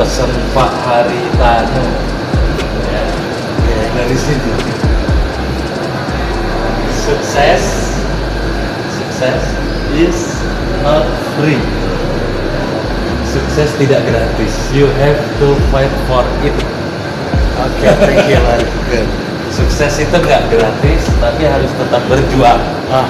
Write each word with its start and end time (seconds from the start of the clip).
pesan 0.00 0.32
Pak 0.56 0.72
Haritano 0.88 1.84
ya, 2.88 3.04
ya 3.68 3.80
dari 3.92 4.16
sini. 4.16 4.52
Sukses. 7.04 7.64
Sukses 8.96 9.42
is 9.92 10.18
not 10.80 11.04
free. 11.36 11.60
Sukses 13.28 13.68
tidak 13.76 14.00
gratis. 14.08 14.54
You 14.72 14.88
have 14.96 15.20
to 15.44 15.48
fight 15.68 15.92
for 16.08 16.24
it. 16.40 16.56
Oke, 17.60 17.88
thank 18.00 18.24
you, 18.32 18.40
good. 18.88 19.08
sukses 19.56 20.04
itu 20.04 20.16
nggak 20.16 20.42
gratis 20.52 21.02
tapi 21.20 21.48
harus 21.48 21.70
tetap 21.76 22.02
berjuang. 22.10 22.60
Ah, 22.92 23.08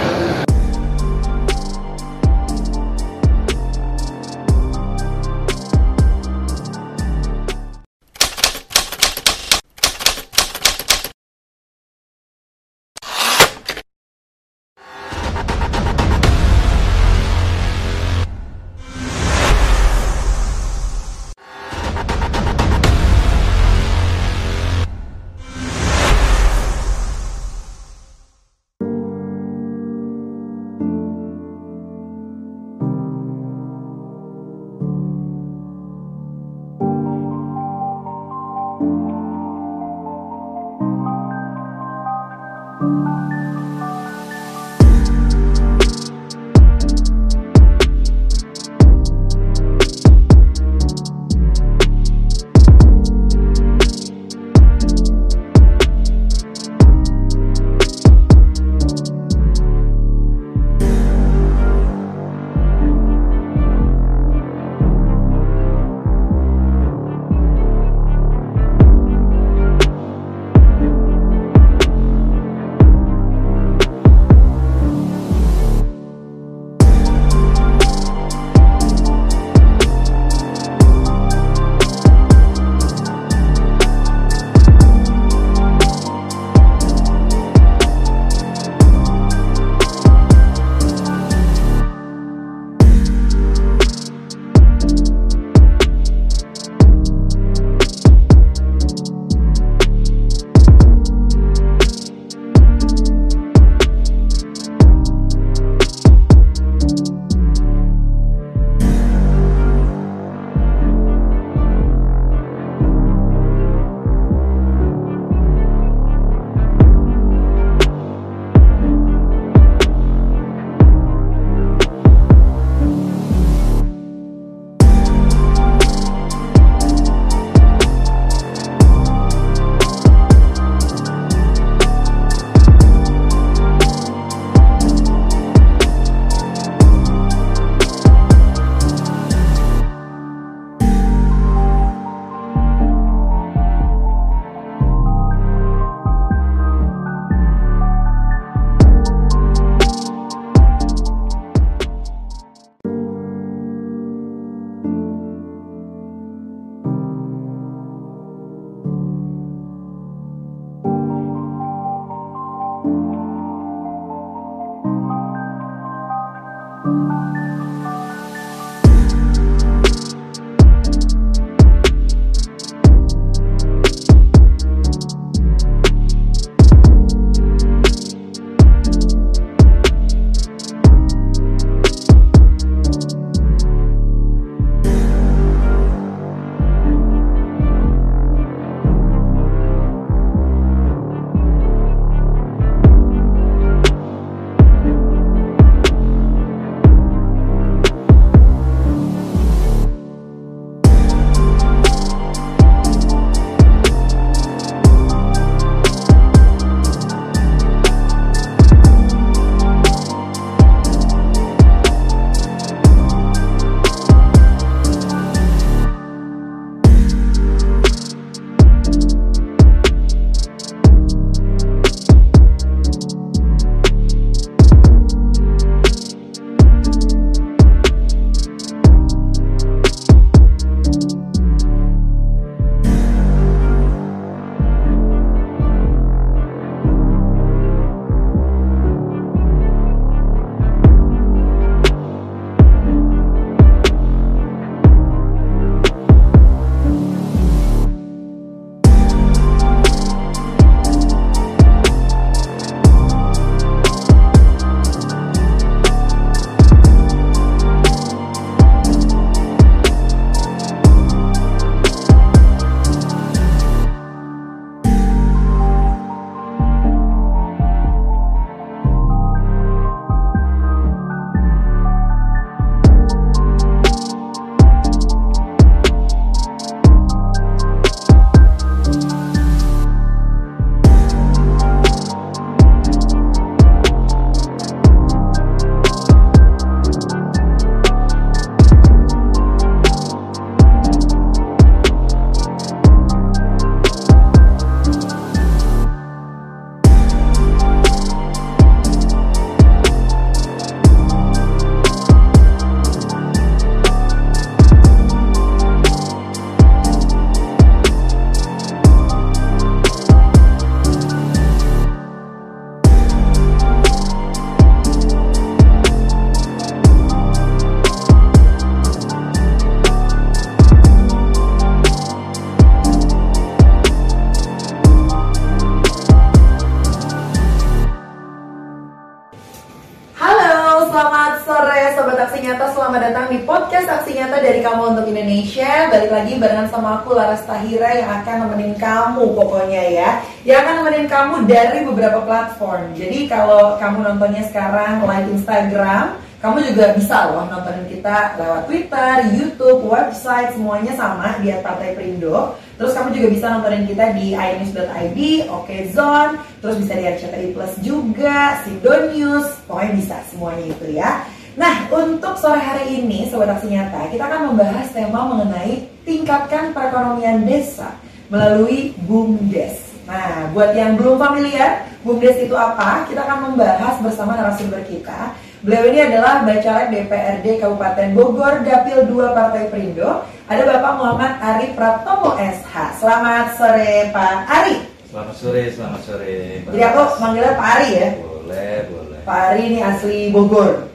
selamat 332.73 333.13
datang 333.13 333.29
di 333.29 333.45
podcast 333.45 333.85
Aksi 333.85 334.17
Nyata 334.17 334.41
dari 334.41 334.65
Kamu 334.65 334.97
Untuk 334.97 335.05
Indonesia. 335.13 335.93
Balik 335.93 336.09
lagi 336.09 336.41
barengan 336.41 336.73
sama 336.73 337.05
aku 337.05 337.13
Laras 337.13 337.45
Tahira 337.45 338.01
yang 338.01 338.25
akan 338.25 338.49
nemenin 338.49 338.73
kamu 338.81 339.37
pokoknya 339.37 339.83
ya. 339.93 340.11
Yang 340.49 340.59
akan 340.65 340.75
nemenin 340.81 341.07
kamu 341.13 341.35
dari 341.45 341.85
beberapa 341.85 342.25
platform. 342.25 342.97
Jadi 342.97 343.29
kalau 343.29 343.77
kamu 343.77 344.09
nontonnya 344.09 344.49
sekarang 344.49 345.05
live 345.05 345.37
Instagram 345.37 346.17
kamu 346.41 346.63
juga 346.73 346.97
bisa 346.97 347.33
loh 347.33 347.45
nontonin 347.49 347.89
kita 347.89 348.37
lewat 348.41 348.63
Twitter, 348.65 349.13
YouTube, 349.37 349.89
website, 349.89 350.57
semuanya 350.57 350.97
sama 350.97 351.37
di 351.45 351.53
Partai 351.61 351.93
Perindo. 351.93 352.57
Terus 352.77 352.93
kamu 352.93 353.09
juga 353.17 353.29
bisa 353.33 353.47
nontonin 353.49 353.89
kita 353.89 354.13
di 354.13 354.37
inews.id, 354.37 355.19
Okezone, 355.49 356.37
terus 356.61 356.77
bisa 356.77 356.93
di 356.93 357.05
RCTI 357.09 357.49
Plus 357.57 357.75
juga, 357.81 358.61
Sido 358.63 358.95
News, 359.17 359.49
pokoknya 359.65 359.93
bisa 359.97 360.17
semuanya 360.29 360.65
itu 360.69 360.87
ya. 360.93 361.25
Nah, 361.57 361.89
untuk 361.89 362.37
sore 362.37 362.61
hari 362.61 363.01
ini, 363.01 363.33
Sobat 363.33 363.49
Aksi 363.49 363.73
Nyata, 363.73 364.13
kita 364.13 364.29
akan 364.29 364.53
membahas 364.53 364.93
tema 364.93 365.25
mengenai 365.25 365.89
tingkatkan 366.05 366.77
perekonomian 366.77 367.49
desa 367.49 367.97
melalui 368.29 368.93
BUMDes. 369.09 369.81
Nah, 370.05 370.53
buat 370.53 370.77
yang 370.77 371.01
belum 371.01 371.17
familiar, 371.17 371.89
BUMDes 372.05 372.45
itu 372.45 372.53
apa? 372.53 373.09
Kita 373.09 373.25
akan 373.25 373.51
membahas 373.51 374.05
bersama 374.05 374.37
narasumber 374.37 374.85
kita 374.85 375.33
Beliau 375.67 375.83
ini 375.91 375.99
adalah 375.99 376.47
Bacalek 376.47 376.95
DPRD 376.95 377.59
Kabupaten 377.59 378.15
Bogor, 378.15 378.63
Dapil 378.63 379.03
2 379.11 379.35
Partai 379.35 379.67
Perindo. 379.67 380.23
Ada 380.47 380.63
Bapak 380.63 380.93
Muhammad 380.95 381.43
Ari 381.43 381.75
Pratomo 381.75 382.39
SH. 382.39 383.03
Selamat 383.03 383.59
sore 383.59 384.15
Pak 384.15 384.47
Ari. 384.47 384.79
Selamat 385.11 385.35
sore, 385.35 385.63
selamat 385.75 386.01
sore. 386.07 386.63
Jadi 386.71 386.83
aku 386.87 387.03
manggilnya 387.19 387.59
Pak 387.59 387.67
Ari 387.75 387.89
ya? 387.91 388.09
Boleh, 388.15 388.75
boleh. 388.87 389.19
Pak 389.27 389.39
Ari 389.51 389.63
ini 389.67 389.79
asli 389.83 390.31
Bogor. 390.31 390.87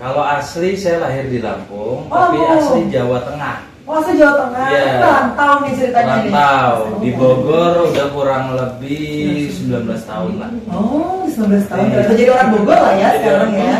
Kalau 0.00 0.24
asli 0.24 0.72
saya 0.72 1.04
lahir 1.04 1.28
di 1.28 1.44
Lampung, 1.44 2.08
Oh, 2.08 2.16
tapi 2.16 2.40
Lampung. 2.40 2.64
asli 2.64 2.80
Jawa 2.88 3.18
Tengah. 3.28 3.56
Oh, 3.84 4.00
asli 4.00 4.14
Jawa 4.16 4.34
Tengah. 4.40 4.68
Iya. 4.72 4.88
Rantau 5.04 5.52
nih 5.60 5.72
ceritanya. 5.76 6.14
Rantau 6.24 6.76
di 7.04 7.10
Bogor 7.12 7.92
udah 7.92 8.06
kurang 8.08 8.44
lebih 8.56 9.52
19 9.52 10.00
tahun 10.08 10.32
lah. 10.40 10.48
Oh, 10.72 11.27
19 11.38 11.70
tahun. 11.70 11.86
Iya. 11.86 11.94
Terus 11.94 12.08
jadi 12.18 12.30
orang 12.34 12.48
Bogor 12.50 12.78
lah 12.82 12.94
ya 12.94 13.08
Jadi 13.08 13.18
sekarang 13.22 13.50
ya. 13.54 13.74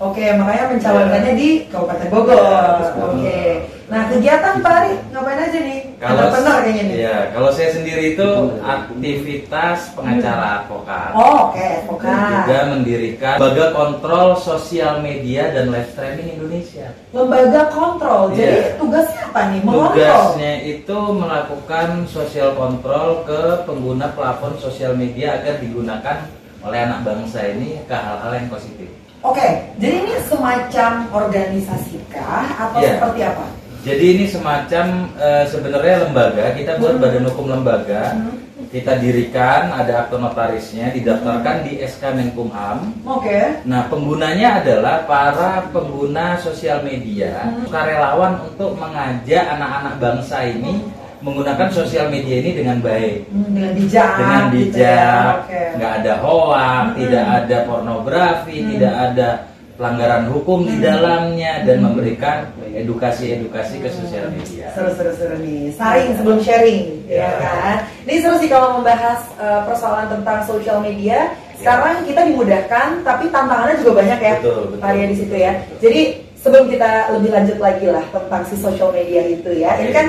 Oke, 0.00 0.24
makanya 0.32 0.64
mencalonkannya 0.72 1.32
di 1.36 1.48
Kabupaten 1.68 2.06
Bogor. 2.08 2.38
Iya. 2.40 3.02
Oke. 3.04 3.42
Nah, 3.90 4.06
kegiatan 4.06 4.62
Pak 4.62 4.70
Ari 4.70 4.92
ngapain 5.10 5.34
aja 5.50 5.58
nih? 5.66 5.80
Kalau 5.98 6.14
Entrepreneur 6.22 6.56
kayaknya 6.62 6.82
nih. 6.86 6.96
Iya, 7.02 7.16
kalau 7.34 7.50
saya 7.50 7.70
sendiri 7.74 8.02
itu 8.14 8.28
aktivitas 8.62 9.78
pengacara 9.98 10.46
advokat. 10.62 11.10
Oh, 11.18 11.50
oke, 11.50 11.58
advokat. 11.82 12.46
Juga 12.46 12.58
mendirikan 12.70 13.34
lembaga 13.42 13.66
kontrol 13.74 14.28
sosial 14.38 15.02
media 15.02 15.50
dan 15.50 15.74
live 15.74 15.90
streaming 15.90 16.38
Indonesia. 16.38 16.86
Lembaga 17.10 17.62
kontrol. 17.74 18.22
Jadi 18.30 18.46
Iya. 18.46 18.78
tugasnya 18.78 19.20
apa 19.26 19.40
nih? 19.50 19.60
Mengontrol. 19.66 19.98
Tugasnya 19.98 20.52
itu 20.62 20.98
melakukan 21.10 21.88
sosial 22.06 22.50
kontrol 22.54 23.26
ke 23.26 23.42
pengguna 23.66 24.06
platform 24.14 24.54
sosial 24.62 24.94
media 24.94 25.42
agar 25.42 25.58
digunakan 25.58 26.16
oleh 26.60 26.78
anak 26.80 27.00
bangsa 27.02 27.40
ini 27.50 27.80
ke 27.84 27.94
hal-hal 27.94 28.32
yang 28.36 28.48
positif. 28.48 28.88
Oke, 29.20 29.44
jadi 29.76 30.00
ini 30.00 30.14
semacam 30.24 30.90
organisasi 31.12 31.96
kah 32.08 32.48
atau 32.56 32.80
Iya. 32.80 32.96
seperti 32.96 33.20
apa? 33.24 33.44
Jadi 33.80 34.04
ini 34.12 34.24
semacam 34.28 34.84
eh, 35.16 35.44
sebenarnya 35.48 36.04
lembaga, 36.04 36.44
kita 36.52 36.76
buat 36.76 36.96
Hmm. 36.96 37.02
badan 37.04 37.24
hukum 37.32 37.46
lembaga, 37.48 38.12
Hmm. 38.12 38.36
kita 38.68 38.96
dirikan, 38.96 39.72
ada 39.72 40.04
akte 40.04 40.16
notarisnya, 40.16 40.92
didaftarkan 40.92 41.64
di 41.64 41.80
SK 41.80 42.12
Menkumham. 42.12 42.92
Oke. 43.08 43.60
Nah, 43.64 43.88
penggunanya 43.88 44.60
adalah 44.60 45.08
para 45.08 45.64
pengguna 45.72 46.36
sosial 46.40 46.84
media, 46.84 47.44
Hmm. 47.44 47.64
sukarelawan 47.64 48.40
untuk 48.52 48.76
mengajak 48.76 49.48
anak-anak 49.48 49.94
bangsa 49.96 50.44
ini 50.44 50.84
menggunakan 51.20 51.68
sosial 51.68 52.08
media 52.08 52.40
ini 52.40 52.50
dengan 52.56 52.80
baik. 52.80 53.28
Hmm, 53.28 53.52
dengan 53.52 53.72
bijak. 53.76 54.10
dengan 54.16 54.42
gitu 54.48 54.56
bijak, 54.76 54.80
ya. 54.80 55.12
Oke. 55.44 55.62
nggak 55.76 55.92
ada 56.00 56.12
hoak, 56.24 56.56
Hmm. 56.56 56.94
tidak 56.96 57.26
ada 57.28 57.56
pornografi, 57.64 58.56
Hmm. 58.56 58.68
tidak 58.72 58.94
ada 58.96 59.28
pelanggaran 59.76 60.24
hukum 60.28 60.58
di 60.64 60.76
Hmm. 60.76 60.84
dalamnya 60.84 61.52
dan 61.64 61.76
Hmm. 61.80 61.84
memberikan 61.88 62.36
edukasi-edukasi 62.70 63.80
ke 63.80 63.88
sosial 63.88 64.28
media. 64.28 64.68
Seru-seru-seru 64.76 65.36
nih. 65.40 65.72
Saring 65.72 66.10
sebelum 66.16 66.40
sharing, 66.40 66.82
ya 67.08 67.16
Ya. 67.16 67.30
kan? 67.40 67.76
Ini 68.04 68.16
seru 68.20 68.36
sih 68.36 68.48
kalau 68.48 68.80
membahas 68.80 69.24
uh, 69.36 69.64
persoalan 69.64 70.08
tentang 70.08 70.44
social 70.44 70.80
media. 70.80 71.32
Sekarang 71.60 72.08
kita 72.08 72.24
dimudahkan, 72.24 73.04
tapi 73.04 73.28
tantangannya 73.28 73.84
juga 73.84 74.00
banyak 74.00 74.20
ya, 74.20 74.34
Betul, 74.40 74.72
betul. 74.72 74.80
Arya 74.80 75.04
di 75.04 75.16
situ 75.16 75.34
ya. 75.36 75.52
Betul. 75.60 75.76
Jadi 75.84 76.00
sebelum 76.40 76.64
kita 76.72 76.90
lebih 77.12 77.30
lanjut 77.36 77.58
lagi 77.60 77.84
lah 77.84 78.04
tentang 78.08 78.42
si 78.48 78.56
social 78.56 78.88
media 78.92 79.20
itu 79.28 79.50
ya. 79.52 79.76
Ini 79.76 79.92
kan 79.92 80.06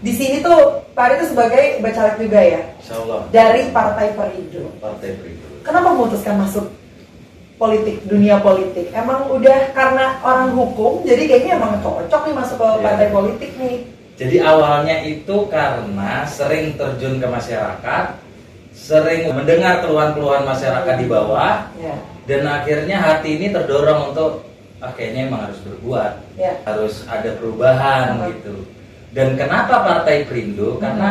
di 0.00 0.10
sini 0.10 0.40
tuh 0.40 0.80
Pak 0.90 1.02
Arya 1.02 1.16
itu 1.16 1.26
sebagai 1.28 1.64
bacalek 1.78 2.16
juga 2.18 2.40
ya 2.40 2.60
Insya 2.76 2.94
Allah 2.98 3.20
dari 3.28 3.68
Partai 3.68 4.06
Perindo. 4.12 4.64
Partai 4.78 5.10
Perindo. 5.14 5.46
Kenapa 5.60 5.88
memutuskan 5.90 6.36
masuk 6.36 6.66
politik, 7.56 8.00
dunia 8.04 8.40
politik? 8.40 8.88
Emang 8.90 9.28
udah 9.28 9.70
karena 9.70 10.16
orang 10.20 10.50
hukum, 10.50 11.04
jadi 11.04 11.22
kayaknya 11.26 11.52
emang 11.54 11.76
cocok 11.78 12.22
nih 12.24 12.34
masuk 12.34 12.56
ke 12.56 12.64
Iya. 12.66 12.80
partai 12.80 13.08
politik 13.10 13.50
nih. 13.56 13.76
Jadi 14.16 14.36
awalnya 14.38 14.96
itu 15.02 15.36
karena 15.46 16.24
sering 16.24 16.76
terjun 16.76 17.16
ke 17.16 17.26
masyarakat, 17.26 18.04
sering 18.70 19.28
mendengar 19.30 19.80
keluhan-keluhan 19.80 20.44
masyarakat 20.44 20.94
di 20.96 21.06
bawah, 21.06 21.68
Ya, 21.76 21.96
dan 22.24 22.44
akhirnya 22.46 22.96
hati 22.96 23.36
ini 23.36 23.48
terdorong 23.48 24.12
untuk 24.12 24.44
ah 24.80 24.92
kayaknya 24.92 25.28
emang 25.28 25.44
harus 25.44 25.60
berbuat. 25.60 26.12
ya. 26.36 26.52
harus 26.64 27.04
ada 27.04 27.36
perubahan 27.36 28.16
Apa? 28.16 28.32
gitu. 28.32 28.64
Dan 29.10 29.34
kenapa 29.34 29.82
Partai 29.82 30.26
Perindo? 30.26 30.78
Hmm. 30.78 30.80
Karena 30.82 31.08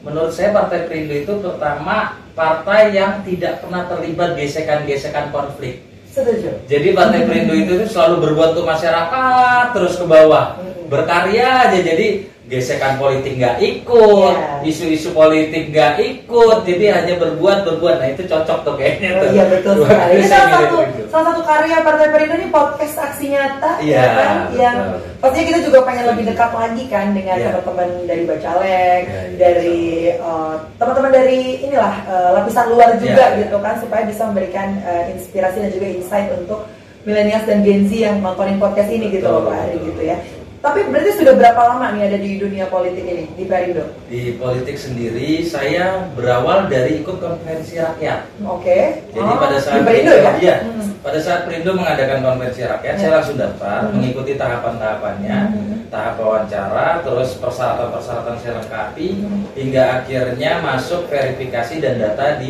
menurut 0.00 0.32
saya 0.32 0.52
Partai 0.52 0.88
Perindo 0.88 1.12
itu 1.12 1.32
pertama 1.40 2.20
partai 2.34 2.96
yang 2.96 3.22
tidak 3.22 3.62
pernah 3.62 3.86
terlibat 3.86 4.34
gesekan-gesekan 4.34 5.30
konflik. 5.30 5.84
Setuju. 6.10 6.66
Jadi 6.66 6.94
Partai 6.94 7.26
Perindo 7.26 7.54
itu 7.54 7.78
tuh 7.84 7.88
selalu 7.90 8.30
berbuat 8.30 8.58
untuk 8.58 8.66
masyarakat 8.66 9.64
terus 9.74 9.94
ke 9.98 10.04
bawah, 10.06 10.58
Hmm. 10.58 10.86
berkarya 10.90 11.70
aja. 11.70 11.78
Jadi 11.78 12.33
gesekan 12.44 13.00
politik 13.00 13.34
nggak 13.34 13.56
ikut, 13.56 14.36
Iya. 14.36 14.60
isu-isu 14.62 15.10
politik 15.10 15.72
nggak 15.72 15.96
ikut, 15.96 16.58
jadi 16.62 16.84
hanya 16.92 17.16
berbuat 17.16 17.64
berbuat. 17.64 17.96
Nah 17.96 18.08
itu 18.10 18.22
cocok 18.22 18.58
tuh 18.60 18.74
kayaknya 18.76 19.10
Oh, 19.10 19.20
tuh. 19.20 19.28
iya 19.32 19.44
betul 19.48 19.72
sekali. 19.80 20.12
Ini 20.12 20.26
salah 20.28 20.48
satu 20.50 20.76
Perindo. 20.76 21.02
salah 21.08 21.24
satu 21.26 21.40
karya 21.42 21.76
Partai 21.80 22.08
Perindo 22.08 22.34
ini 22.34 22.48
podcast 22.48 22.96
aksi 23.00 23.24
nyata, 23.28 23.72
Iya, 23.80 23.96
ya 23.96 24.04
kan? 24.10 24.28
betul. 24.44 24.56
Yang 24.60 24.76
pastinya 25.18 25.46
kita 25.46 25.60
juga 25.62 25.78
pengen 25.82 26.04
lebih 26.06 26.24
dekat 26.28 26.50
lagi 26.52 26.84
kan 26.86 27.06
dengan 27.10 27.36
Iya. 27.36 27.46
teman-teman 27.48 27.88
dari 28.04 28.22
Bacalek, 28.24 29.02
Iya, 29.02 29.20
iya, 29.24 29.36
dari 29.36 29.80
eh, 30.12 30.54
teman-teman 30.76 31.10
dari 31.10 31.40
inilah 31.60 31.94
eh, 32.04 32.28
lapisan 32.34 32.66
luar 32.68 32.90
juga 32.96 33.24
Iya, 33.24 33.32
iya. 33.32 33.40
gitu 33.40 33.56
kan, 33.58 33.74
supaya 33.80 34.02
bisa 34.04 34.22
memberikan 34.24 34.68
eh, 34.80 35.16
inspirasi 35.16 35.56
dan 35.58 35.70
juga 35.72 35.86
insight 35.88 36.28
untuk 36.30 36.60
milenials 37.04 37.44
dan 37.44 37.60
Gen 37.60 37.84
Z 37.84 37.92
yang 37.92 38.16
nontonin 38.18 38.56
podcast 38.56 38.88
ini 38.88 39.12
gitu 39.12 39.28
loh 39.28 39.44
Betul, 39.44 39.48
Pak 39.50 39.60
Ari 39.60 39.72
betul. 39.74 39.86
gitu 39.86 40.02
ya. 40.04 40.16
Tapi 40.64 40.80
berarti 40.88 41.20
sudah 41.20 41.36
berapa 41.36 41.60
lama 41.60 41.92
nih 41.92 42.08
ada 42.08 42.18
di 42.24 42.40
dunia 42.40 42.64
politik 42.72 43.04
ini 43.04 43.28
di 43.36 43.44
Perindo? 43.44 43.84
Di 44.08 44.32
politik 44.40 44.80
sendiri 44.80 45.44
saya 45.44 46.08
berawal 46.16 46.72
dari 46.72 47.04
ikut 47.04 47.20
konferensi 47.20 47.76
rakyat. 47.76 48.24
Oke. 48.48 49.04
Jadi 49.12 49.28
Oh, 49.28 49.36
pada 49.36 49.60
di 49.60 49.64
saat 49.68 49.84
Perindo 49.84 50.16
ya? 50.16 50.32
Iya, 50.40 50.56
Hmm. 50.64 50.88
pada 51.04 51.20
saat 51.20 51.44
Perindo 51.44 51.76
mengadakan 51.76 52.24
konferensi 52.24 52.64
rakyat, 52.64 52.96
Ya. 52.96 53.00
saya 53.04 53.12
langsung 53.20 53.36
daftar, 53.36 53.78
Hmm. 53.84 53.92
mengikuti 53.92 54.32
tahapan-tahapannya, 54.40 55.38
Hmm. 55.52 55.76
tahap 55.92 56.16
wawancara, 56.16 57.04
terus 57.04 57.36
persyaratan-persyaratan 57.36 58.36
saya 58.40 58.52
lengkapi, 58.64 59.08
Hmm. 59.20 59.44
hingga 59.52 59.82
akhirnya 60.00 60.64
masuk 60.64 61.12
verifikasi 61.12 61.74
dan 61.84 62.00
data 62.00 62.40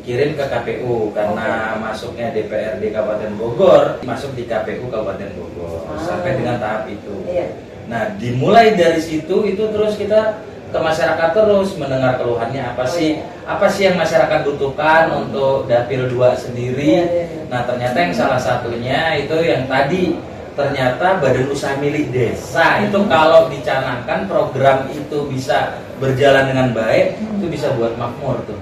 dikirim 0.00 0.32
ke 0.32 0.44
KPU 0.48 1.12
karena 1.12 1.76
masuknya 1.76 2.32
DPRD 2.32 2.88
Kabupaten 2.88 3.36
Bogor 3.36 4.00
masuk 4.00 4.32
di 4.32 4.48
KPU 4.48 4.88
Kabupaten 4.88 5.28
Bogor 5.36 5.84
Ah. 5.86 6.00
sampai 6.00 6.40
dengan 6.40 6.56
tahap 6.56 6.88
itu. 6.88 7.12
Iya. 7.28 7.52
Nah, 7.84 8.08
dimulai 8.16 8.72
dari 8.72 8.96
situ 8.96 9.44
itu 9.44 9.60
terus 9.68 10.00
kita 10.00 10.40
ke 10.70 10.78
masyarakat 10.78 11.30
terus 11.34 11.76
mendengar 11.76 12.16
keluhannya 12.16 12.62
apa 12.64 12.86
Oh, 12.86 12.88
sih? 12.88 13.20
iya. 13.20 13.26
Apa 13.44 13.66
sih 13.68 13.82
yang 13.84 13.98
masyarakat 13.98 14.40
butuhkan 14.46 15.10
untuk 15.12 15.66
dapil 15.66 16.08
2 16.08 16.32
sendiri? 16.32 16.80
Iya, 16.96 17.04
iya, 17.04 17.24
iya. 17.28 17.42
Nah, 17.50 17.60
ternyata 17.68 17.96
yang 18.00 18.14
salah 18.16 18.40
satunya 18.40 19.20
itu 19.20 19.36
yang 19.36 19.68
tadi 19.68 20.16
ternyata 20.54 21.18
badan 21.18 21.46
usaha 21.50 21.74
milik 21.76 22.08
desa 22.08 22.80
itu 22.80 22.96
Hmm. 22.96 23.10
kalau 23.10 23.52
dicanangkan 23.52 24.24
program 24.24 24.88
itu 24.88 25.18
bisa 25.28 25.76
berjalan 25.98 26.48
dengan 26.48 26.68
baik 26.72 27.20
itu 27.36 27.46
bisa 27.48 27.68
buat 27.76 27.92
makmur 28.00 28.40
tuh. 28.48 28.56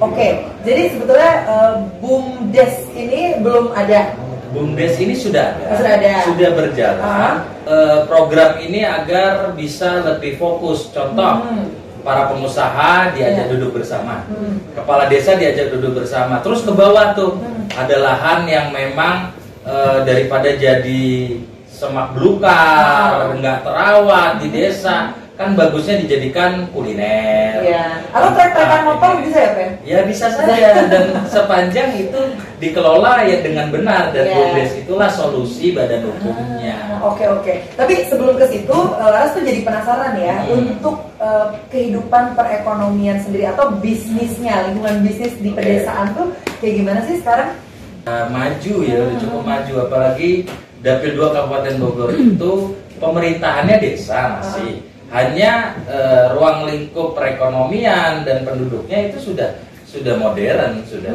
Oke, 0.00 0.28
jadi 0.64 0.82
sebetulnya 0.96 1.32
eh, 1.44 1.74
BUMDes 2.00 2.74
ini 2.96 3.36
belum 3.44 3.76
ada. 3.76 4.16
Bumdes 4.50 4.98
ini 4.98 5.14
sudah 5.14 5.54
ada, 5.54 5.78
sudah 5.78 5.92
ada. 5.94 6.12
sudah 6.26 6.50
berjalan. 6.58 6.98
Ah. 6.98 7.34
Eh, 7.70 7.98
program 8.10 8.58
ini 8.58 8.82
agar 8.82 9.54
bisa 9.54 10.02
lebih 10.02 10.42
fokus. 10.42 10.90
Contoh, 10.90 11.46
Hmm. 11.46 11.70
para 12.02 12.26
pengusaha 12.26 13.14
diajak 13.14 13.46
Iya. 13.46 13.52
duduk 13.54 13.78
bersama, 13.78 14.26
Hmm. 14.26 14.58
kepala 14.74 15.06
desa 15.06 15.38
diajak 15.38 15.70
duduk 15.70 16.02
bersama. 16.02 16.42
Terus 16.42 16.66
ke 16.66 16.72
bawah 16.74 17.14
tuh 17.14 17.38
Hmm. 17.38 17.70
ada 17.78 17.96
lahan 18.02 18.40
yang 18.50 18.66
memang 18.74 19.30
eh, 19.60 20.00
daripada 20.08 20.50
jadi 20.56 21.36
semak 21.68 22.16
belukar, 22.16 23.28
nggak 23.36 23.60
terawat 23.60 24.40
di 24.40 24.48
desa, 24.48 25.12
kan 25.40 25.56
bagusnya 25.56 25.96
dijadikan 26.04 26.68
kuliner. 26.68 27.64
Iya. 27.64 28.04
Atau 28.12 28.28
trek-trekan 28.36 28.82
motor 28.84 29.24
bisa 29.24 29.38
ya, 29.40 29.50
Pen? 29.56 29.70
Ya 29.80 29.98
bisa 30.04 30.28
saja 30.28 30.84
dan 30.84 31.04
sepanjang 31.24 31.96
itu 31.96 32.20
dikelola 32.60 33.24
ya 33.24 33.40
dengan 33.40 33.72
benar 33.72 34.12
dan 34.12 34.28
Iya. 34.28 34.36
BUMDes 34.36 34.72
itulah 34.84 35.08
solusi 35.08 35.72
badan 35.72 36.04
hukumnya. 36.04 36.76
Ah, 36.92 37.08
Oke 37.08 37.24
oke. 37.24 37.54
Tapi 37.72 38.04
sebelum 38.04 38.36
ke 38.36 38.52
situ, 38.52 38.76
eh, 38.92 39.08
Laras 39.08 39.32
tuh 39.32 39.40
jadi 39.40 39.64
penasaran 39.64 40.12
ya 40.20 40.36
Hmm. 40.44 40.76
untuk 40.76 40.96
eh, 41.16 41.46
kehidupan 41.68 42.36
perekonomian 42.36 43.16
sendiri 43.20 43.48
atau 43.48 43.72
bisnisnya, 43.76 44.68
lingkungan 44.68 45.00
bisnis 45.00 45.32
di 45.36 45.48
Oke. 45.48 45.56
pedesaan 45.56 46.12
tuh 46.12 46.36
kayak 46.60 46.74
gimana 46.76 47.00
sih 47.04 47.16
sekarang? 47.16 47.56
Nah, 48.04 48.28
maju 48.28 48.74
ya, 48.80 48.96
udah 49.04 49.16
cukup 49.16 49.42
maju 49.42 49.72
apalagi 49.84 50.44
Dapil 50.80 51.12
2 51.12 51.32
Kabupaten 51.32 51.74
Bogor 51.76 52.08
itu 52.28 52.52
pemerintahannya 52.96 53.76
desa 53.80 54.36
masih. 54.36 54.84
Hanya 55.10 55.74
eh, 55.90 56.24
ruang 56.32 56.70
lingkup 56.70 57.18
perekonomian 57.18 58.22
dan 58.22 58.46
penduduknya 58.46 59.10
itu 59.10 59.18
sudah 59.18 59.58
sudah 59.82 60.14
modern, 60.14 60.86
sudah 60.86 61.10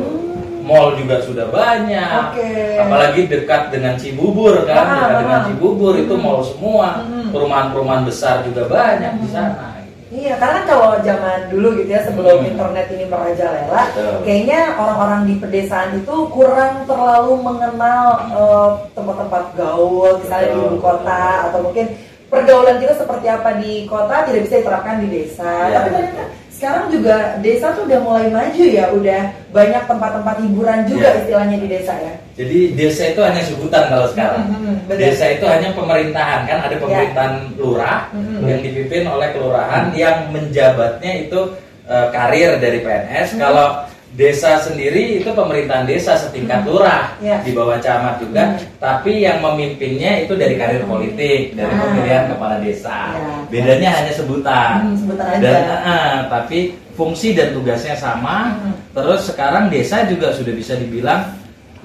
mall 0.67 0.99
juga 0.99 1.23
sudah 1.23 1.47
banyak. 1.47 2.35
Oke. 2.35 2.75
Apalagi 2.75 3.21
dekat 3.31 3.71
dengan 3.71 3.95
Cibubur 3.95 4.67
kan, 4.67 4.83
Ah, 4.83 4.91
dekat 4.99 5.15
dengan 5.23 5.39
ah. 5.39 5.45
Cibubur 5.47 5.93
itu 5.95 6.13
mall 6.19 6.43
semua. 6.43 7.07
Hmm. 7.07 7.31
Perumahan-perumahan 7.31 8.03
besar 8.03 8.43
juga 8.43 8.67
banyak 8.67 9.15
di 9.23 9.29
sana. 9.31 9.79
Iya, 10.05 10.37
karena 10.37 10.63
kalau 10.69 11.01
zaman 11.01 11.49
dulu 11.49 11.75
gitu 11.81 11.91
ya 11.91 12.01
sebelum 12.05 12.39
Hmm. 12.39 12.51
internet 12.53 12.87
ini 12.93 13.05
merajalela, 13.09 13.81
Betul. 13.91 14.15
kayaknya 14.23 14.61
orang-orang 14.77 15.21
di 15.27 15.33
pedesaan 15.41 15.97
itu 15.97 16.15
kurang 16.29 16.85
terlalu 16.87 17.33
mengenal 17.41 18.05
eh, 18.31 18.69
tempat-tempat 18.91 19.43
gaul, 19.55 20.19
misalnya 20.19 20.47
di 20.51 20.59
ibu 20.61 20.77
kota 20.79 21.49
atau 21.49 21.59
mungkin 21.63 21.85
pergaulan 22.27 22.77
kita 22.77 22.93
seperti 22.95 23.27
apa 23.27 23.49
di 23.57 23.85
kota 23.85 24.25
tidak 24.25 24.41
bisa 24.43 24.55
diterapkan 24.59 24.97
di 25.01 25.07
desa. 25.07 25.45
Iya. 25.45 25.75
Tapi 25.75 25.89
ternyata 25.91 26.23
sekarang 26.55 26.85
juga 26.87 27.15
desa 27.43 27.75
tuh 27.75 27.83
udah 27.83 27.99
mulai 27.99 28.27
maju 28.31 28.63
ya, 28.63 28.85
udah 28.89 29.21
banyak 29.51 29.83
tempat-tempat 29.85 30.35
hiburan 30.39 30.79
juga 30.87 31.07
Iya. 31.11 31.19
istilahnya 31.21 31.57
di 31.59 31.67
desa 31.67 31.93
ya. 31.99 32.13
Jadi 32.35 32.57
desa 32.73 33.03
itu 33.11 33.21
hanya 33.21 33.41
sebutan 33.43 33.83
kalau 33.87 34.07
sekarang. 34.09 34.43
Hmm, 34.47 34.59
hmm, 34.59 34.75
benar. 34.87 34.99
Desa 35.03 35.25
itu 35.31 35.45
hanya 35.45 35.69
pemerintahan 35.71 36.41
kan 36.47 36.57
ada 36.63 36.75
pemerintahan 36.75 37.33
lurah 37.55 37.99
Hmm. 38.11 38.43
yang 38.43 38.59
dipimpin 38.59 39.03
oleh 39.05 39.27
kelurahan 39.31 39.83
yang 39.93 40.31
menjabatnya 40.31 41.11
itu 41.27 41.39
eh, 41.85 42.07
karir 42.09 42.57
dari 42.57 42.81
PNS. 42.81 43.37
Hmm. 43.37 43.41
Kalau 43.45 43.67
desa 44.15 44.57
sendiri 44.57 45.19
itu 45.19 45.27
pemerintahan 45.27 45.83
desa 45.83 46.15
setingkat 46.15 46.63
lurah 46.63 47.19
Ya. 47.19 47.43
di 47.43 47.51
bawah 47.51 47.75
camat 47.77 48.15
juga, 48.17 48.55
Hmm. 48.55 48.63
tapi 48.79 49.21
yang 49.21 49.43
memimpinnya 49.43 50.23
itu 50.23 50.33
dari 50.33 50.55
karir 50.55 50.87
politik 50.87 51.51
dari 51.53 51.67
Ah. 51.69 51.79
pemilihan 51.83 52.23
kepala 52.31 52.55
desa. 52.63 52.97
Ya. 53.11 53.35
Bedanya 53.51 53.89
hanya 53.91 54.11
sebutan. 54.15 54.71
Hmm, 54.81 54.95
sebutan 54.95 55.27
aja. 55.27 55.39
Dan 55.43 55.61
eh, 55.83 56.15
tapi 56.31 56.59
fungsi 56.95 57.35
dan 57.35 57.51
tugasnya 57.51 57.95
sama. 57.95 58.55
Hmm. 58.55 58.73
Terus 58.95 59.27
sekarang 59.27 59.67
desa 59.67 60.07
juga 60.07 60.31
sudah 60.31 60.55
bisa 60.55 60.79
dibilang 60.79 61.27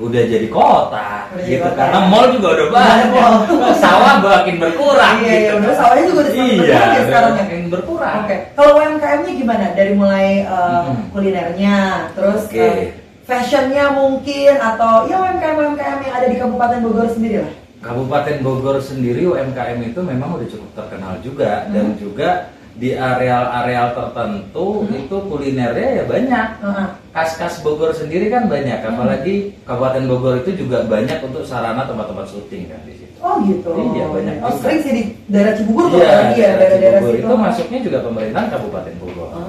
udah 0.00 0.23
jadi 0.25 0.49
kota 0.49 1.09
Udah 1.28 1.38
jadi 1.38 1.52
gitu 1.52 1.62
kota, 1.62 1.76
karena 1.76 1.99
mall 2.09 2.26
juga 2.33 2.49
udah 2.50 2.66
banyak 2.71 3.09
Mall. 3.11 3.35
sawah 3.76 4.14
makin 4.19 4.57
berkurang 4.57 5.16
Iya, 5.21 5.28
iya, 5.28 5.38
gitu. 5.38 5.54
udah 5.61 5.75
sawahnya 5.75 6.04
juga 6.07 6.21
udah 6.21 6.33
iya 6.33 6.57
berkurang 6.57 6.88
ya 6.90 7.00
sekarang 7.04 7.30
ya. 7.30 7.38
makin 7.38 7.61
berkurang 7.69 8.16
Oke, 8.21 8.37
kalau 8.54 8.73
UMKM-nya 8.75 9.33
gimana? 9.37 9.64
Dari 9.73 9.92
mulai 9.92 10.26
uh, 10.45 10.83
Hmm. 10.83 11.04
kulinernya, 11.11 11.76
terus 12.12 12.42
Oke. 12.45 12.59
uh, 12.59 12.75
fashionnya 13.23 13.85
mungkin 13.92 14.52
atau 14.57 15.04
ya 15.04 15.16
UMKM 15.21 15.57
UMKM 15.61 15.99
yang 16.00 16.14
ada 16.14 16.26
di 16.26 16.37
Kabupaten 16.37 16.78
Bogor 16.80 17.07
sendiri 17.07 17.37
lah. 17.38 17.52
Kabupaten 17.80 18.37
Bogor 18.40 18.76
sendiri 18.78 19.23
UMKM 19.25 19.78
itu 19.83 20.00
memang 20.00 20.35
udah 20.35 20.47
cukup 20.47 20.71
terkenal 20.75 21.21
juga 21.21 21.69
dan 21.69 21.92
Hmm. 21.92 21.97
juga 21.97 22.49
di 22.73 22.93
areal-areal 22.93 23.93
tertentu 23.93 24.83
Hmm. 24.83 24.95
itu 24.97 25.17
kulinernya 25.23 25.89
ya 25.93 26.05
banyak 26.05 26.47
Heeh. 26.59 26.87
kas-kas 27.11 27.61
Bogor 27.61 27.91
sendiri 27.91 28.27
kan 28.27 28.47
banyak 28.47 28.79
Hmm. 28.79 28.91
apalagi 28.95 29.53
Kabupaten 29.62 30.05
Bogor 30.07 30.35
itu 30.41 30.55
juga 30.57 30.85
banyak 30.85 31.19
untuk 31.21 31.43
sarana 31.43 31.85
tempat-tempat 31.85 32.27
syuting 32.27 32.67
kan 32.67 32.81
di 32.85 32.95
situ 32.95 33.09
Oh 33.21 33.37
gitu. 33.45 33.69
Iya, 33.69 34.09
banyak 34.09 34.35
Oh 34.41 34.49
juga. 34.49 34.61
sering 34.65 34.81
sih 34.81 34.93
di 34.93 35.03
daerah 35.27 35.53
Cibubur 35.53 35.89
tuh 35.89 35.99
Iya, 35.99 36.09
ya 36.09 36.12
daerah 36.17 36.29
daerah-daerah 36.57 37.00
Cibubur 37.00 37.15
itu 37.19 37.35
masuknya 37.37 37.79
juga 37.83 37.99
pemerintahan 38.00 38.49
Kabupaten 38.49 38.95
Bogor. 38.97 39.29
Ah, 39.31 39.45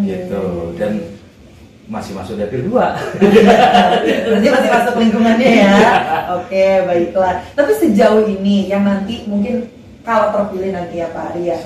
iya, 0.00 0.16
gitu. 0.24 0.40
iya, 0.40 0.48
iya. 0.48 0.72
Dan 0.74 0.92
masih 1.84 2.12
masuk 2.16 2.34
dapil 2.40 2.64
dua. 2.64 2.96
Berarti 4.24 4.48
masih 4.48 4.70
masuk 4.72 4.94
lingkungannya 4.96 5.50
ya. 5.60 5.72
Oke, 6.40 6.64
baiklah. 6.82 7.44
Tapi 7.52 7.72
sejauh 7.76 8.24
ini 8.24 8.66
yang 8.66 8.88
nanti 8.88 9.28
mungkin 9.28 9.68
kalau 10.04 10.28
terpilih 10.36 10.70
nanti 10.76 11.00
ya 11.00 11.08
Pak 11.10 11.32
Arya, 11.32 11.56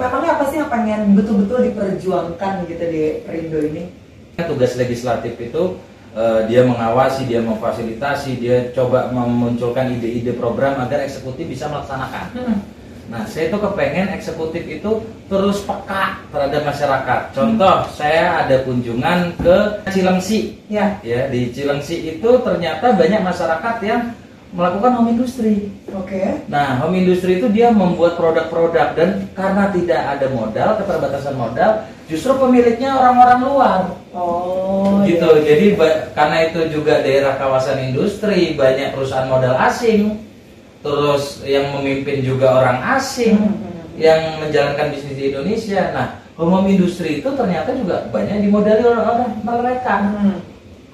memangnya 0.00 0.30
apa 0.40 0.44
sih 0.48 0.56
yang 0.56 0.72
pengen 0.72 1.12
betul-betul 1.12 1.60
diperjuangkan 1.70 2.52
gitu 2.72 2.84
di 2.88 3.02
Perindo 3.28 3.60
ini? 3.60 3.92
Tugas 4.40 4.80
legislatif 4.80 5.36
itu 5.36 5.76
eh, 6.16 6.40
dia 6.48 6.64
mengawasi, 6.64 7.28
dia 7.28 7.44
memfasilitasi, 7.44 8.40
dia 8.40 8.72
coba 8.72 9.12
memunculkan 9.12 9.92
ide-ide 9.92 10.32
program 10.40 10.80
agar 10.80 11.04
eksekutif 11.04 11.44
bisa 11.44 11.68
melaksanakan. 11.68 12.26
Hmm. 12.32 12.58
Nah, 13.06 13.22
saya 13.22 13.54
tuh 13.54 13.62
kepengen 13.62 14.10
eksekutif 14.18 14.66
itu 14.66 14.90
terus 15.30 15.62
peka 15.62 16.18
terhadap 16.34 16.62
masyarakat. 16.66 17.20
Contoh, 17.38 17.86
saya 17.94 18.42
ada 18.42 18.66
kunjungan 18.66 19.30
ke 19.38 19.56
Cilengsi. 19.94 20.58
Ya, 20.66 20.98
Ya, 21.06 21.30
di 21.30 21.54
Cilengsi 21.54 22.18
itu 22.18 22.30
ternyata 22.42 22.98
banyak 22.98 23.22
masyarakat 23.22 23.76
yang 23.86 24.10
melakukan 24.56 24.90
home 24.96 25.12
industry. 25.12 25.68
oke. 25.92 26.48
Nah, 26.48 26.80
home 26.80 26.96
industry 26.96 27.36
itu 27.38 27.52
dia 27.52 27.68
membuat 27.68 28.16
produk-produk 28.16 28.96
dan 28.96 29.28
karena 29.36 29.68
tidak 29.68 30.00
ada 30.16 30.26
modal, 30.32 30.68
keterbatasan 30.80 31.36
modal, 31.36 31.84
justru 32.08 32.32
pemiliknya 32.40 32.96
orang-orang 32.96 33.38
luar. 33.44 33.80
Oh, 34.16 35.04
gitu. 35.04 35.28
iya. 35.44 35.44
Jadi 35.44 35.66
karena 36.16 36.36
itu 36.48 36.60
juga 36.72 37.04
daerah 37.04 37.36
kawasan 37.36 37.92
industri, 37.92 38.56
banyak 38.56 38.96
perusahaan 38.96 39.28
modal 39.28 39.60
asing. 39.60 40.24
Terus 40.80 41.42
yang 41.44 41.76
memimpin 41.76 42.22
juga 42.22 42.62
orang 42.62 42.78
asing 42.96 43.36
Hmm, 43.36 43.58
hmm. 43.58 43.98
yang 43.98 44.20
menjalankan 44.38 44.86
bisnis 44.94 45.18
di 45.18 45.24
Indonesia. 45.34 45.82
Nah, 45.90 46.06
home 46.38 46.68
industry 46.70 47.18
itu 47.20 47.28
ternyata 47.34 47.74
juga 47.74 48.06
banyak 48.08 48.40
dimodali 48.40 48.86
oleh 48.86 49.02
orang 49.02 49.30
mereka 49.42 49.94
Hmm. 50.00 50.38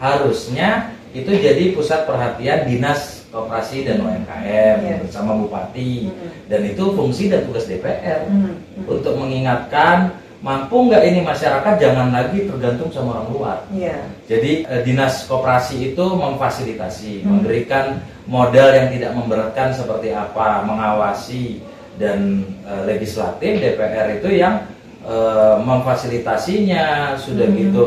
harusnya 0.00 0.96
itu 1.12 1.28
jadi 1.28 1.76
pusat 1.76 2.08
perhatian 2.08 2.64
dinas 2.64 3.11
koperasi 3.32 3.88
dan 3.88 4.04
UMKM 4.04 4.76
Iya. 4.84 4.96
bersama 5.00 5.32
bupati 5.34 6.12
Mhm. 6.12 6.28
dan 6.52 6.60
itu 6.62 6.84
fungsi 6.92 7.32
dan 7.32 7.48
tugas 7.48 7.64
DPR 7.64 8.28
Hmm. 8.28 8.60
untuk 8.84 9.16
mengingatkan 9.16 10.12
mampu 10.44 10.90
nggak 10.90 11.06
ini 11.06 11.20
masyarakat 11.22 11.74
jangan 11.80 12.12
lagi 12.12 12.44
tergantung 12.44 12.92
sama 12.92 13.16
orang 13.16 13.28
luar 13.32 13.58
Iya. 13.72 13.96
jadi 14.28 14.52
eh, 14.68 14.80
dinas 14.84 15.24
koperasi 15.24 15.90
itu 15.90 16.04
memfasilitasi 16.04 17.24
Mhm. 17.24 17.26
memberikan 17.26 17.84
modal 18.28 18.68
yang 18.70 18.92
tidak 18.92 19.16
memberatkan 19.16 19.72
seperti 19.72 20.12
apa 20.12 20.60
mengawasi 20.62 21.64
dan 21.96 22.44
eh, 22.68 22.82
legislatif 22.84 23.58
DPR 23.58 24.20
itu 24.20 24.28
yang 24.36 24.68
eh, 25.02 25.56
memfasilitasinya 25.58 27.16
sudah 27.16 27.48
Mhm. 27.48 27.56
gitu 27.58 27.84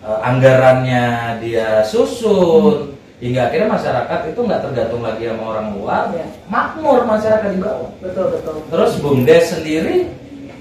eh, 0.00 0.18
anggarannya 0.22 1.04
dia 1.40 1.82
susun 1.82 2.93
hingga 3.18 3.40
akhirnya 3.46 3.68
masyarakat 3.70 4.20
itu 4.34 4.40
nggak 4.40 4.60
tergantung 4.60 5.02
lagi 5.02 5.22
sama 5.30 5.44
orang 5.48 5.66
luar 5.74 6.02
Iya. 6.10 6.26
makmur 6.48 7.00
masyarakat 7.06 7.48
di 7.48 7.58
bawah 7.62 7.90
Betul 8.02 8.24
betul. 8.34 8.54
terus 8.68 8.92
bumdes 8.98 9.44
sendiri 9.50 9.96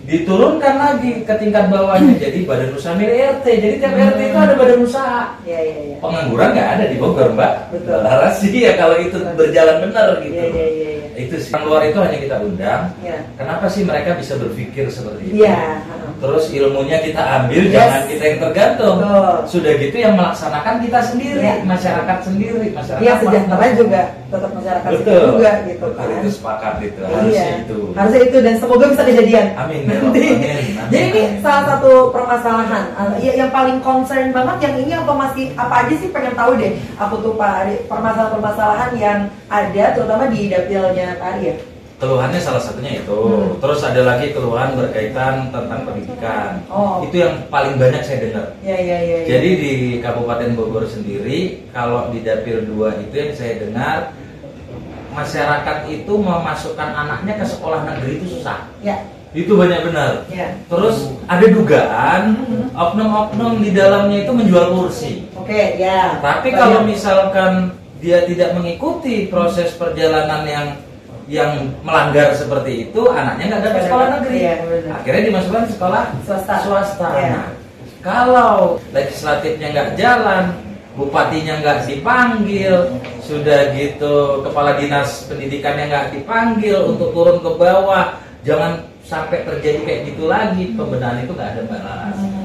diturunkan 0.03 0.75
lagi 0.75 1.24
ke 1.24 1.33
tingkat 1.38 1.72
bawahnya 1.72 2.19
jadi 2.19 2.43
badan 2.43 2.75
usaha 2.75 2.91
milik 2.93 3.15
RT 3.39 3.45
jadi 3.55 3.75
tiap 3.79 3.93
RT 3.95 4.19
itu 4.22 4.38
ada 4.38 4.53
badan 4.53 4.79
usaha 4.83 5.22
Iya 5.43 5.60
iya 5.63 5.77
iya. 5.79 5.95
pengangguran 5.98 6.50
nggak 6.51 6.69
ada 6.75 6.86
di 6.86 6.95
Bogor 6.98 7.31
mbak 7.31 7.72
Betul. 7.72 8.03
laras 8.03 8.36
sih 8.43 8.51
ya 8.51 8.75
kalau 8.75 9.00
itu 9.00 9.15
berjalan 9.33 9.79
benar 9.81 10.19
gitu 10.19 10.36
Iya 10.36 10.45
iya 10.45 10.67
iya. 10.67 10.89
iya. 10.91 11.07
itu 11.24 11.36
sih 11.39 11.51
yang 11.51 11.63
luar 11.63 11.81
itu 11.83 11.98
hanya 11.98 12.17
kita 12.17 12.36
undang 12.38 12.81
Iya. 13.00 13.17
kenapa 13.36 13.65
sih 13.67 13.81
mereka 13.81 14.12
bisa 14.13 14.36
berpikir 14.36 14.86
seperti 14.88 15.24
itu 15.25 15.39
Iya. 15.39 15.79
terus 16.19 16.45
ilmunya 16.50 16.98
kita 17.00 17.19
ambil 17.19 17.62
Yes. 17.63 17.74
jangan 17.74 18.01
kita 18.05 18.24
yang 18.25 18.39
tergantung 18.41 18.98
Betul. 19.00 19.36
sudah 19.45 19.72
gitu 19.77 19.95
yang 19.98 20.13
melaksanakan 20.15 20.75
kita 20.79 21.00
sendiri 21.01 21.39
Iya. 21.39 21.55
masyarakat 21.63 22.17
sendiri 22.22 22.67
masyarakat 22.72 23.03
Yang 23.03 23.17
sejahtera 23.24 23.65
juga 23.74 24.01
tetap 24.27 24.51
masyarakat 24.51 24.89
betul 24.89 25.22
juga 25.31 25.51
gitu 25.63 25.86
Betul, 25.86 25.91
kan. 25.95 26.07
itu 26.17 26.29
sepakat 26.29 26.74
itu 26.81 27.00
harusnya 27.01 27.31
Iya. 27.48 27.62
itu 27.62 27.77
Harusnya 27.93 28.22
itu 28.25 28.38
dan 28.41 28.53
semoga 28.57 28.86
bisa 28.89 29.03
kejadian. 29.05 29.45
Amin, 29.53 29.81
ya. 29.93 30.01
Amin, 30.01 30.33
amin. 30.33 30.89
Jadi 30.89 31.05
ini 31.07 31.23
salah 31.39 31.63
satu 31.67 32.09
permasalahan 32.09 32.83
uh, 32.93 33.13
ya, 33.17 33.31
yang 33.35 33.50
paling 33.50 33.77
concern 33.79 34.29
banget 34.29 34.57
yang 34.62 34.75
ini 34.79 34.93
atau 34.93 35.13
masih 35.13 35.53
apa 35.53 35.85
aja 35.85 35.93
sih 35.95 36.09
pengen 36.09 36.33
tahu 36.33 36.57
deh 36.57 36.73
aku 36.95 37.15
tuh 37.19 37.33
Pak 37.33 37.51
Ari 37.62 37.75
permasalahan-permasalahan 37.85 38.91
yang 38.97 39.19
ada 39.47 39.85
terutama 39.91 40.27
di 40.27 40.47
dapilnya 40.47 41.17
Pak 41.17 41.29
Ari 41.31 41.43
ya. 41.45 41.55
keluhannya 41.93 42.35
salah 42.38 42.59
satunya 42.59 43.00
itu 43.00 43.15
Hmm. 43.15 43.55
terus 43.63 43.79
ada 43.79 44.03
lagi 44.03 44.35
keluhan 44.35 44.75
berkaitan 44.75 45.47
tentang 45.50 45.88
pendidikan 45.88 46.59
Oh. 46.67 47.00
itu 47.00 47.15
yang 47.15 47.47
paling 47.47 47.79
banyak 47.79 48.03
saya 48.03 48.19
dengar 48.19 48.45
Ya 48.59 48.75
ya 48.75 48.97
ya. 49.00 49.17
ya. 49.23 49.27
jadi 49.29 49.50
di 49.55 49.73
Kabupaten 49.97 50.51
Bogor 50.51 50.83
sendiri 50.83 51.63
kalau 51.71 52.12
di 52.12 52.19
dapil 52.19 52.67
2 52.67 53.00
itu 53.00 53.15
yang 53.15 53.31
saya 53.31 53.55
dengar 53.55 54.12
masyarakat 55.13 55.77
itu 55.88 56.13
memasukkan 56.13 56.89
anaknya 56.91 57.33
ke 57.38 57.45
sekolah 57.45 57.85
negeri 57.85 58.12
itu 58.17 58.25
susah. 58.33 58.65
Ya, 58.81 58.97
Itu 59.34 59.58
banyak 59.58 59.82
benar. 59.90 60.30
ya. 60.30 60.54
Terus 60.70 61.10
ada 61.25 61.46
dugaan 61.50 62.24
oknum-oknum 62.78 63.66
di 63.66 63.74
dalamnya 63.74 64.22
itu 64.24 64.32
menjual 64.32 64.66
kursi. 64.70 65.25
Oke, 65.34 65.75
ya. 65.82 66.22
Tapi 66.22 66.54
Banyak. 66.54 66.60
kalau 66.62 66.80
misalkan 66.86 67.74
dia 67.98 68.22
tidak 68.30 68.54
mengikuti 68.54 69.25
proses 69.28 69.74
perjalanan 69.74 70.46
yang 70.46 70.68
yang 71.25 71.52
melanggar 71.82 72.36
seperti 72.38 72.88
itu, 72.90 73.02
anaknya 73.10 73.58
nggak 73.58 73.63
dapat 73.63 73.82
sekolah 73.90 74.08
negeri. 74.22 74.40
benar. 74.44 74.94
Akhirnya 75.02 75.24
dimasukkan 75.32 75.63
sekolah 75.72 76.04
Swasta. 76.28 76.56
swasta. 76.62 77.08
Iya. 77.16 77.30
Nah, 77.32 77.48
kalau 78.04 78.54
legislatifnya 78.94 79.68
nggak 79.72 79.90
jalan, 79.96 80.44
bupatinya 80.94 81.58
nggak 81.63 81.90
dipanggil, 81.90 82.92
sudah 83.24 83.72
gitu 83.74 84.44
kepala 84.46 84.78
dinas 84.78 85.25
pendidikannya 85.25 85.90
nggak 85.90 86.08
dipanggil 86.12 86.92
untuk 86.92 87.16
turun 87.16 87.40
ke 87.40 87.52
bawah, 87.56 88.20
jangan 88.44 88.84
sampai 89.13 89.46
terjadi 89.46 89.79
kayak 89.86 90.01
gitu 90.10 90.24
lagi. 90.25 90.74
Pembenahan 90.74 91.22
itu 91.22 91.32
nggak 91.38 91.50
ada 91.53 91.62
mbak 91.70 91.82
Laras. 91.86 92.17
Hmm. 92.17 92.41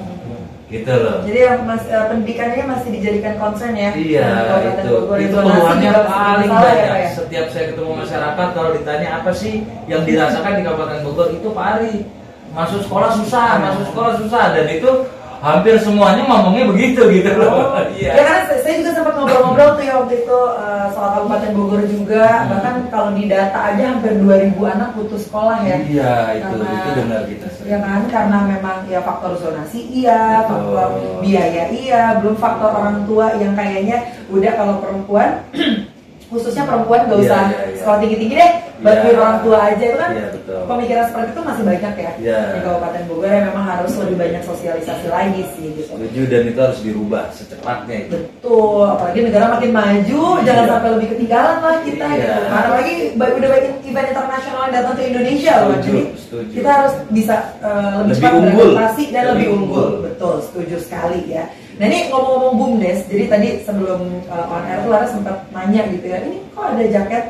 Gitu 0.68 0.92
loh. 0.92 1.24
Jadi 1.24 1.38
yang 1.40 1.64
mas, 1.64 1.84
eh, 1.88 2.04
pendidikannya 2.12 2.64
masih 2.68 2.88
dijadikan 2.92 3.34
concern 3.40 3.72
ya. 3.72 3.96
Iya 3.96 4.28
itu 4.76 4.94
itu 5.16 5.36
keluhannya 5.40 5.90
paling 6.04 6.52
ya, 6.52 6.60
banyak. 6.60 6.88
Pak, 6.92 6.98
ya? 7.00 7.08
Setiap 7.16 7.46
saya 7.48 7.64
ketemu 7.72 7.92
masyarakat 8.04 8.48
kalau 8.52 8.70
ditanya 8.76 9.08
apa 9.24 9.32
sih 9.32 9.64
yang 9.88 10.04
dirasakan 10.04 10.60
di 10.60 10.62
Kabupaten 10.68 11.00
Bogor 11.08 11.32
itu 11.32 11.48
Pak 11.56 11.66
Ari 11.80 12.04
masuk 12.52 12.80
sekolah 12.84 13.10
susah, 13.16 13.50
masuk 13.60 13.84
sekolah 13.92 14.12
susah 14.20 14.44
dan 14.56 14.66
itu 14.68 14.90
hampir 15.38 15.74
semuanya 15.78 16.22
ngomongnya 16.24 16.64
begitu 16.66 17.02
gitu 17.08 17.30
loh. 17.34 17.74
Oh, 17.74 17.82
Iya. 17.90 18.12
Ya 18.14 18.22
karena 18.22 18.42
saya- 18.46 18.78
juga 18.78 18.92
sempat 18.94 19.14
ngobrol-ngobrol 19.16 19.70
tuh 19.74 19.84
ya 19.84 19.94
waktu 19.96 20.14
itu 20.22 20.38
eh, 20.54 20.86
soal 20.92 21.08
Kabupaten 21.10 21.50
Bogor 21.52 21.82
juga 21.84 22.24
Hmm. 22.28 22.48
bahkan 22.48 22.74
kalau 22.88 23.10
di 23.10 23.24
data 23.26 23.58
aja 23.64 23.82
hampir 23.88 24.12
2000 24.14 24.68
anak 24.68 24.92
putus 24.92 25.24
sekolah 25.24 25.58
ya. 25.62 25.76
Iya 25.82 26.14
itu 26.36 26.52
Karena- 26.54 26.76
itu 26.76 26.90
benar 26.94 27.22
kita. 27.26 27.46
sering. 27.50 27.68
Ya 27.68 27.78
kan 27.80 28.00
karena 28.06 28.38
memang 28.46 28.76
ya 28.86 29.00
faktor 29.00 29.32
zonasi 29.34 29.80
iya, 29.88 30.44
Betul. 30.44 30.52
faktor 30.76 30.88
biaya 31.18 31.64
iya, 31.70 32.02
belum 32.18 32.36
faktor 32.36 32.70
orang 32.70 32.98
tua 33.04 33.26
yang 33.34 33.52
kayaknya 33.52 33.98
udah 34.28 34.52
kalau 34.54 34.74
perempuan 34.78 35.28
khususnya 36.28 36.62
perempuan 36.62 37.08
gak 37.08 37.16
Iya, 37.16 37.24
usah 37.24 37.40
iya, 37.42 37.58
iya. 37.64 37.76
sekolah 37.78 37.98
tinggi-tinggi 37.98 38.34
deh, 38.36 38.52
Iya. 38.78 39.10
orang 39.12 39.38
tua 39.42 39.58
aja 39.64 39.84
itu 39.84 39.96
kan 39.96 40.10
Iya, 40.12 40.28
betul. 40.30 40.60
pemikiran 40.64 41.04
seperti 41.06 41.28
itu 41.28 41.42
masih 41.42 41.64
banyak 41.64 41.94
ya 41.96 42.12
Iya. 42.16 42.40
di 42.54 42.58
Kabupaten 42.62 43.02
Bogor 43.06 43.26
yang 43.28 43.46
memang 43.50 43.64
harus 43.66 43.92
lebih 43.96 44.16
banyak 44.16 44.42
sosialisasi 44.42 45.06
lagi 45.08 45.42
sih 45.52 45.66
gitu. 45.74 45.90
Setuju 45.90 46.20
dan 46.26 46.42
itu 46.46 46.60
harus 46.60 46.80
dirubah 46.80 47.24
secepatnya 47.32 47.96
itu. 48.04 48.14
Betul, 48.14 48.82
apalagi 48.86 49.18
negara 49.26 49.46
makin 49.50 49.70
maju, 49.72 50.22
jangan 50.42 50.64
Iya. 50.64 50.70
sampai 50.70 50.88
lebih 50.94 51.08
ketinggalan 51.10 51.56
lah 51.58 51.76
kita 51.82 52.06
Iya. 52.06 52.14
gitu. 52.14 52.40
Karena 52.48 52.70
lagi 52.70 52.94
udah 53.18 53.50
banyak 53.50 53.72
event 53.82 54.08
internasional 54.08 54.60
yang 54.62 54.74
datang 54.74 54.94
ke 54.94 55.02
Indonesia 55.04 55.52
loh, 55.58 55.68
Setuju, 55.68 55.82
jadi 55.82 56.02
setuju. 56.16 56.52
kita 56.54 56.70
harus 56.70 56.94
bisa 57.10 57.34
uh, 57.58 57.92
lebih, 57.98 58.14
Lebih 58.14 58.14
cepat 58.14 58.32
beradaptasi 58.38 59.04
dan 59.10 59.22
Lebih 59.24 59.32
lebih 59.34 59.48
unggul. 59.50 59.86
unggul. 59.88 60.04
Betul, 60.04 60.34
setuju 60.44 60.76
sekali 60.78 61.20
ya. 61.26 61.44
Nah 61.78 61.86
ini 61.86 62.10
ngomong-ngomong 62.10 62.54
bumdes, 62.58 63.06
jadi 63.06 63.24
tadi 63.28 63.48
sebelum 63.62 64.00
uh, 64.26 64.50
on 64.50 64.62
air 64.66 64.82
tuh 64.82 64.90
Lara 64.90 65.06
sempat 65.06 65.46
nanya 65.50 65.86
gitu 65.88 66.06
ya, 66.06 66.18
ini 66.20 66.42
kok 66.50 66.64
ada 66.68 66.84
jaket? 66.84 67.24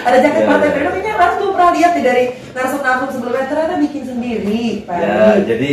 Ada 0.00 0.16
jaket 0.20 0.42
Partai 0.44 0.66
iya. 0.66 0.74
Perindo, 0.74 0.90
kayaknya 0.92 1.14
Lara 1.16 1.34
tuh 1.36 1.48
pernah 1.52 1.70
lihat 1.72 1.92
nih 1.94 2.04
dari 2.04 2.24
narsum-narsum 2.52 3.08
sebelumnya 3.12 3.44
ternyata 3.48 3.74
bikin 3.78 4.02
sendiri, 4.04 4.62
Pak. 4.84 4.96
Ya, 4.96 5.12
Ari. 5.34 5.40
jadi 5.48 5.70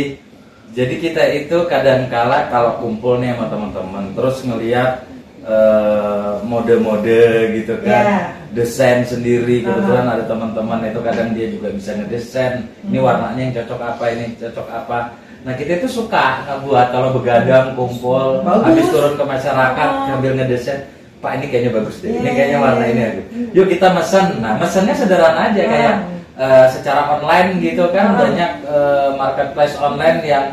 jadi 0.68 0.94
kita 1.00 1.22
itu 1.34 1.58
kadang 1.66 2.06
kala 2.06 2.46
kalau 2.48 2.76
kumpul 2.78 3.18
nih 3.18 3.32
sama 3.34 3.48
teman-teman 3.48 4.04
terus 4.12 4.36
ngelihat 4.44 4.90
eh, 5.42 6.32
mode-mode 6.44 7.24
gitu 7.56 7.74
kan, 7.80 8.04
Ya. 8.04 8.20
desain 8.52 9.00
sendiri 9.02 9.64
kebetulan 9.64 10.04
Aha. 10.04 10.14
ada 10.20 10.24
teman-teman 10.28 10.84
itu 10.84 11.00
kadang 11.00 11.32
dia 11.32 11.48
juga 11.48 11.72
bisa 11.72 11.96
ngedesain. 11.96 12.68
Ini 12.84 13.00
Hmm. 13.00 13.06
warnanya 13.06 13.40
yang 13.40 13.54
cocok 13.56 13.80
apa, 13.80 14.04
ini 14.12 14.24
cocok 14.36 14.68
apa. 14.68 14.98
Nah 15.38 15.54
kita 15.56 15.80
itu 15.80 15.88
suka 15.88 16.44
ngebuat 16.44 16.86
kalau 16.92 17.16
begadang 17.16 17.72
kumpul, 17.72 18.44
Bagus. 18.44 18.64
habis 18.66 18.86
turun 18.92 19.14
ke 19.16 19.24
masyarakat 19.24 19.88
Oh. 19.88 20.04
sambil 20.12 20.32
ngedesain. 20.36 20.80
Pak 21.18 21.30
ini 21.34 21.46
kayaknya 21.50 21.70
bagus 21.74 21.98
deh, 21.98 22.10
ini 22.10 22.22
Iya, 22.22 22.30
kayaknya 22.30 22.58
iya, 22.58 22.62
warna 22.62 22.84
iya. 22.86 22.92
ini 22.94 23.00
aja. 23.02 23.22
Yuk 23.50 23.66
kita 23.68 23.86
mesen. 23.90 24.24
Nah 24.38 24.54
mesennya 24.54 24.94
sederhana 24.94 25.40
aja 25.50 25.60
Ah. 25.60 25.66
kayak 25.66 25.94
eh, 26.38 26.66
secara 26.70 27.02
online 27.10 27.48
gitu 27.58 27.84
kan 27.90 28.14
Ah. 28.14 28.16
banyak 28.22 28.50
eh, 28.62 29.08
marketplace 29.18 29.74
online 29.76 30.18
yang 30.22 30.44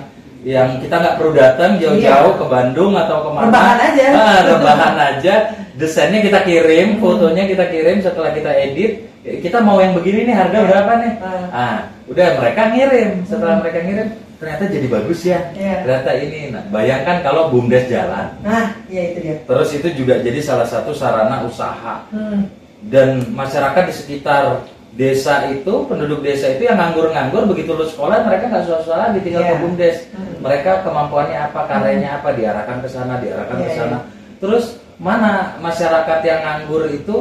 yang 0.42 0.78
kita 0.78 0.96
nggak 0.96 1.16
perlu 1.18 1.34
datang 1.34 1.78
jauh-jauh 1.78 2.34
Iya. 2.34 2.38
ke 2.38 2.46
Bandung 2.46 2.94
atau 2.94 3.18
ke 3.26 3.30
mana 3.30 3.46
Rebahan 3.50 3.78
aja. 3.82 4.06
Ah, 4.22 4.40
rebahan 4.44 4.96
aja 4.98 5.36
desainnya 5.74 6.22
kita 6.22 6.40
Hmm. 6.42 6.48
kirim 6.48 6.88
fotonya 6.98 7.44
kita 7.46 7.66
kirim 7.68 7.98
setelah 8.00 8.32
kita 8.32 8.50
edit 8.50 8.92
eh, 9.22 9.38
kita 9.42 9.58
mau 9.60 9.78
yang 9.78 9.94
begini 9.94 10.26
nih 10.26 10.36
harga 10.36 10.60
berapa 10.66 10.92
nih 10.98 11.14
Ah. 11.22 11.46
ah 11.54 11.78
udah 12.06 12.28
mereka 12.38 12.62
ngirim 12.74 13.12
setelah 13.22 13.58
Hmm. 13.58 13.62
mereka 13.62 13.80
ngirim 13.82 14.08
ternyata 14.36 14.64
jadi 14.68 14.88
bagus 14.88 15.20
ya 15.22 15.40
Iya. 15.52 15.76
ternyata 15.82 16.12
ini 16.16 16.40
nah 16.50 16.64
bayangkan 16.70 17.18
kalau 17.22 17.48
bumdes 17.48 17.88
jalan 17.88 18.28
Nah, 18.42 18.76
ya 18.86 19.02
itu 19.10 19.20
dia. 19.22 19.36
terus 19.44 19.70
itu 19.72 19.88
juga 19.94 20.20
jadi 20.20 20.40
salah 20.40 20.66
satu 20.66 20.92
sarana 20.92 21.42
usaha 21.42 22.04
Hmm. 22.10 22.48
dan 22.86 23.24
masyarakat 23.32 23.84
di 23.86 23.94
sekitar 23.94 24.44
desa 24.92 25.48
itu 25.48 25.74
penduduk 25.86 26.20
desa 26.20 26.50
itu 26.50 26.64
yang 26.64 26.76
nganggur-nganggur 26.76 27.48
begitu 27.48 27.72
lulus 27.72 27.92
sekolah 27.92 28.24
mereka 28.24 28.48
nggak 28.48 28.64
susah-susah 28.64 28.98
lagi 29.02 29.20
tinggal 29.22 29.42
Iya. 29.42 29.52
ke 29.52 29.58
bumdes 29.60 29.98
Hmm. 30.12 30.36
mereka 30.40 30.72
kemampuannya 30.82 31.38
apa 31.42 31.60
karyanya 31.66 32.10
apa 32.18 32.30
diarahkan 32.32 32.78
ke 32.80 32.88
sana 32.88 33.14
diarahkan 33.20 33.56
ke 33.58 33.68
Iya, 33.68 33.78
sana 33.78 33.98
iya. 33.98 34.38
terus 34.40 34.66
mana 34.96 35.32
masyarakat 35.60 36.20
yang 36.24 36.40
nganggur 36.42 36.88
itu 36.88 37.18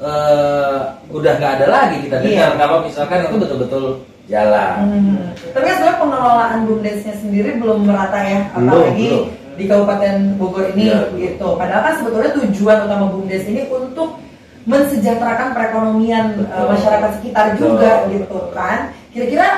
eh, 0.00 0.78
udah 1.08 1.32
nggak 1.36 1.52
ada 1.60 1.66
lagi 1.68 1.96
kita 2.02 2.16
Iya. 2.18 2.24
dengar 2.24 2.50
kalau 2.58 2.76
misalkan 2.82 3.22
itu 3.22 3.36
betul-betul 3.38 3.84
jalan 4.26 4.74
Hmm. 4.82 5.18
Tapi 5.52 5.64
kan 5.64 5.74
sebenarnya 5.74 5.98
pengelolaan 5.98 6.58
bumdesnya 6.64 7.14
sendiri 7.18 7.50
belum 7.56 7.84
merata 7.84 8.18
ya, 8.22 8.40
Belum, 8.52 8.70
apalagi 8.70 9.06
belum. 9.08 9.26
di 9.52 9.64
Kabupaten 9.66 10.14
Bogor 10.36 10.64
ini 10.72 10.84
belum. 10.88 11.10
gitu. 11.18 11.48
Padahal 11.54 11.82
kan 11.82 11.94
sebetulnya 11.98 12.30
tujuan 12.34 12.78
utama 12.82 13.06
bumdes 13.08 13.44
ini 13.44 13.62
untuk 13.66 14.16
mensejahterakan 14.62 15.48
perekonomian 15.52 16.24
Betul. 16.38 16.54
eh, 16.54 16.66
masyarakat 16.70 17.10
sekitar 17.18 17.44
Betul, 17.52 17.60
juga 17.68 17.90
betul. 18.00 18.10
gitu 18.14 18.38
kan. 18.52 18.78
Kira-kira 19.10 19.48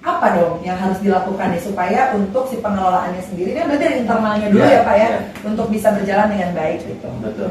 apa 0.00 0.26
dong 0.32 0.54
yang 0.62 0.76
harus 0.76 0.96
dilakukan 0.98 1.52
nih 1.52 1.60
supaya 1.60 2.00
untuk 2.12 2.48
si 2.48 2.56
pengelolaannya 2.56 3.20
sendiri 3.22 3.52
ini 3.52 3.60
berarti 3.62 3.84
dari 3.84 3.96
internalnya 4.00 4.48
dulu 4.48 4.64
Iya, 4.64 4.72
ya 4.72 4.80
Pak 4.80 4.96
ya 4.96 5.04
iya. 5.06 5.20
untuk 5.44 5.66
bisa 5.68 5.88
berjalan 5.92 6.28
dengan 6.30 6.50
baik 6.56 6.78
gitu. 6.80 7.08
betul 7.20 7.50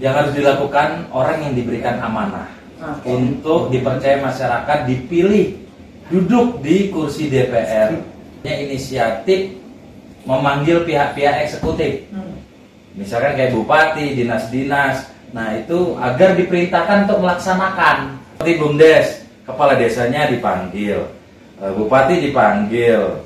yang 0.00 0.14
harus 0.16 0.32
dilakukan 0.32 0.88
orang 1.12 1.36
yang 1.42 1.52
diberikan 1.52 2.00
amanah 2.00 2.48
Oke. 2.80 3.04
untuk 3.04 3.68
dipercaya 3.68 4.16
masyarakat 4.16 4.78
dipilih 4.88 5.60
duduk 6.08 6.60
di 6.60 6.88
kursi 6.88 7.28
DPR 7.28 7.92
Nya 8.38 8.54
inisiatif 8.56 9.50
memanggil 10.22 10.84
pihak-pihak 10.84 11.42
eksekutif 11.42 12.06
Hmm. 12.08 12.36
misalkan 12.94 13.34
kayak 13.34 13.52
bupati 13.52 14.14
dinas-dinas 14.14 15.04
nah 15.30 15.52
itu 15.52 15.94
agar 15.98 16.32
diperintahkan 16.34 17.04
untuk 17.04 17.20
melaksanakan 17.20 17.96
seperti 18.34 18.52
bumdes 18.56 19.06
kepala 19.42 19.74
desanya 19.74 20.26
dipanggil 20.26 21.04
eh, 21.58 21.72
bupati 21.72 22.20
dipanggil 22.22 23.20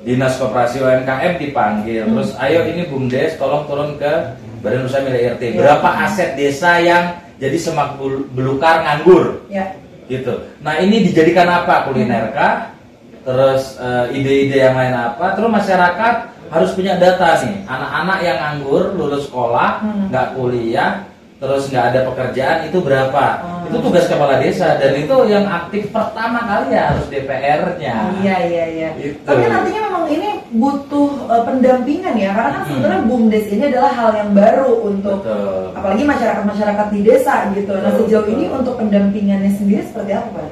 dinas 0.00 0.36
koperasi 0.36 0.80
UMKM 0.80 1.36
dipanggil 1.38 2.02
Hmm. 2.04 2.16
terus 2.16 2.32
ayo 2.38 2.64
ini 2.64 2.82
bumdes 2.84 3.36
tolong 3.36 3.64
turun 3.64 3.96
ke 3.96 4.12
badan 4.60 4.84
usaha 4.84 5.00
milik 5.00 5.36
RT 5.36 5.42
Ya. 5.42 5.56
berapa 5.58 5.88
aset 6.04 6.30
desa 6.34 6.76
yang 6.78 7.04
jadi 7.36 7.56
semak 7.56 7.96
belukar 8.32 8.80
nganggur 8.80 9.44
Ya. 9.48 9.72
Gitu. 10.10 10.34
Nah 10.60 10.82
ini 10.82 11.06
dijadikan 11.06 11.46
apa 11.46 11.86
kuliner 11.86 12.34
kah? 12.34 12.74
Terus 13.22 13.78
eh, 13.78 14.16
ide-ide 14.18 14.58
yang 14.58 14.74
lain 14.74 14.92
apa? 14.96 15.38
Terus 15.38 15.48
masyarakat 15.48 16.14
harus 16.50 16.70
punya 16.74 16.98
data 16.98 17.38
nih. 17.46 17.62
Anak-anak 17.64 18.18
yang 18.26 18.36
nganggur 18.42 18.84
lulus 18.98 19.30
sekolah 19.30 19.86
Hmm. 19.86 20.10
nggak 20.10 20.28
kuliah, 20.34 21.06
terus 21.40 21.72
nggak 21.72 21.86
ada 21.90 22.00
pekerjaan 22.04 22.58
itu 22.68 22.78
berapa? 22.84 23.24
Hmm. 23.40 23.66
Itu 23.72 23.76
tugas 23.80 24.04
kepala 24.04 24.36
desa 24.44 24.76
dan 24.76 24.92
itu 24.92 25.16
yang 25.24 25.48
aktif 25.48 25.88
pertama 25.88 26.44
kali 26.44 26.76
ya 26.76 26.92
harus 26.92 27.08
DPR-nya. 27.08 27.94
Iya 28.20 28.36
iya 28.44 28.64
iya. 28.68 28.88
Itu. 29.00 29.24
Tapi 29.24 29.48
artinya 29.48 29.80
memang 29.88 30.04
ini 30.12 30.28
butuh 30.52 31.08
uh, 31.32 31.42
pendampingan 31.48 32.14
ya, 32.20 32.30
karena 32.36 32.50
kan 32.52 32.62
Hmm. 32.62 32.70
sebenarnya 32.76 33.02
bumdes 33.08 33.46
ini 33.48 33.62
adalah 33.72 33.92
hal 33.96 34.10
yang 34.20 34.30
baru 34.36 34.70
untuk 34.84 35.18
Betul. 35.24 35.64
apalagi 35.72 36.02
masyarakat 36.04 36.44
masyarakat 36.44 36.86
di 36.92 37.00
desa 37.00 37.34
gitu. 37.56 37.72
Nah 37.72 37.92
sejauh 37.96 38.24
betul. 38.28 38.34
ini 38.36 38.44
untuk 38.52 38.74
pendampingannya 38.76 39.52
sendiri 39.56 39.82
seperti 39.88 40.12
apa 40.12 40.28
Pak? 40.36 40.48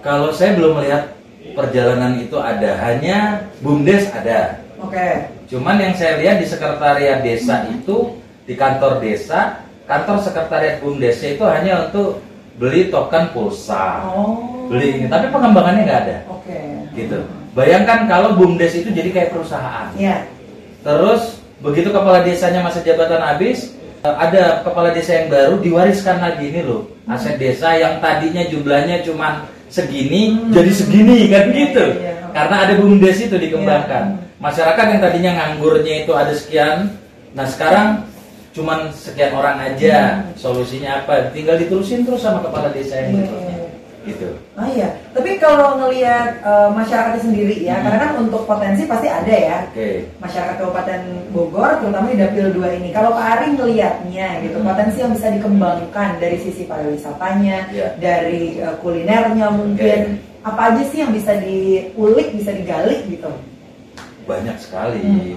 Kalau 0.00 0.28
saya 0.32 0.56
belum 0.56 0.80
melihat 0.80 1.12
perjalanan 1.52 2.16
itu 2.20 2.36
ada, 2.40 2.76
hanya 2.88 3.44
bumdes 3.60 4.08
ada. 4.12 4.64
Oke. 4.80 5.28
Cuman 5.48 5.76
yang 5.76 5.94
saya 5.96 6.16
lihat 6.20 6.40
di 6.40 6.46
sekretariat 6.48 7.20
desa 7.20 7.68
itu 7.68 8.16
di 8.44 8.52
kantor 8.52 9.00
desa, 9.00 9.63
kantor 9.84 10.16
sekretariat 10.20 10.80
bumdesnya 10.80 11.36
itu 11.36 11.44
hanya 11.44 11.88
untuk 11.88 12.20
beli 12.56 12.88
token 12.88 13.30
pulsa, 13.30 14.04
Oh. 14.06 14.66
beli 14.70 15.00
ini. 15.00 15.06
Tapi 15.10 15.28
pengembangannya 15.28 15.82
nggak 15.84 16.00
ada, 16.06 16.16
Oke. 16.30 16.58
gitu. 16.94 17.18
Bayangkan 17.52 18.06
kalau 18.06 18.34
bumdes 18.34 18.74
itu 18.74 18.90
jadi 18.90 19.10
kayak 19.10 19.30
perusahaan. 19.30 19.90
Iya. 19.94 20.26
Terus 20.82 21.38
begitu 21.58 21.88
kepala 21.88 22.22
desanya 22.22 22.60
masa 22.60 22.80
jabatan 22.80 23.20
habis, 23.20 23.74
Eh, 24.04 24.12
ada 24.12 24.60
kepala 24.60 24.92
desa 24.92 25.16
yang 25.16 25.32
baru 25.32 25.64
diwariskan 25.64 26.20
lagi 26.20 26.52
ini 26.52 26.60
loh 26.60 26.92
aset 27.08 27.40
desa 27.40 27.72
yang 27.72 28.04
tadinya 28.04 28.44
jumlahnya 28.44 29.00
cuma 29.00 29.48
segini 29.72 30.28
Hmm. 30.36 30.52
jadi 30.52 30.70
segini 30.76 31.32
kan 31.32 31.48
Iya, 31.48 31.56
gitu 31.56 31.84
iya, 31.96 32.12
iya. 32.12 32.28
karena 32.28 32.56
ada 32.68 32.72
bumdes 32.76 33.16
itu 33.16 33.32
dikembangkan 33.32 34.04
Iya. 34.12 34.44
masyarakat 34.44 34.84
yang 34.92 35.00
tadinya 35.00 35.30
nganggurnya 35.32 36.04
itu 36.04 36.12
ada 36.12 36.36
sekian 36.36 36.92
nah 37.32 37.48
sekarang 37.48 38.04
cuman 38.54 38.86
sekian 38.88 39.34
orang 39.34 39.58
aja 39.60 40.22
Hmm. 40.22 40.30
solusinya 40.38 41.02
apa 41.02 41.34
tinggal 41.34 41.58
diterusin 41.58 42.06
terus 42.06 42.22
sama 42.22 42.38
kepala 42.38 42.70
desa 42.70 42.94
yang 42.96 43.10
Iya, 43.10 43.16
berikutnya 43.18 43.50
iya. 43.50 43.68
gitu 44.04 44.28
Ah 44.54 44.68
iya, 44.70 44.88
tapi 45.10 45.42
kalau 45.42 45.74
ngelihat 45.74 46.38
eh, 46.38 46.68
masyarakatnya 46.70 47.18
sendiri 47.20 47.56
ya, 47.60 47.74
Hmm. 47.74 47.84
karena 47.84 47.98
kan 47.98 48.12
untuk 48.22 48.46
potensi 48.46 48.86
pasti 48.86 49.10
ada 49.10 49.34
ya. 49.34 49.58
oke 49.66 49.90
Masyarakat 50.22 50.54
Kabupaten 50.54 51.00
Bogor, 51.28 51.70
terutama 51.82 52.06
di 52.06 52.22
Dapil 52.22 52.46
2 52.54 52.70
ini. 52.78 52.88
Kalau 52.94 53.10
Pak 53.10 53.26
Ari 53.26 53.48
ngelihatnya 53.58 54.28
gitu, 54.40 54.56
Hmm. 54.62 54.68
potensi 54.70 55.02
yang 55.02 55.10
bisa 55.10 55.26
dikembangkan 55.28 56.10
dari 56.16 56.38
sisi 56.38 56.62
pariwisatanya, 56.64 57.58
Iya. 57.74 57.88
dari 57.98 58.62
eh, 58.62 58.74
kulinernya 58.78 59.50
mungkin, 59.50 60.00
apa 60.44 60.60
aja 60.70 60.82
sih 60.86 61.02
yang 61.02 61.10
bisa 61.10 61.34
diulik, 61.34 62.30
bisa 62.32 62.54
digali 62.54 63.02
gitu? 63.08 63.32
banyak 64.24 64.56
sekali 64.56 65.02
Hmm. 65.02 65.36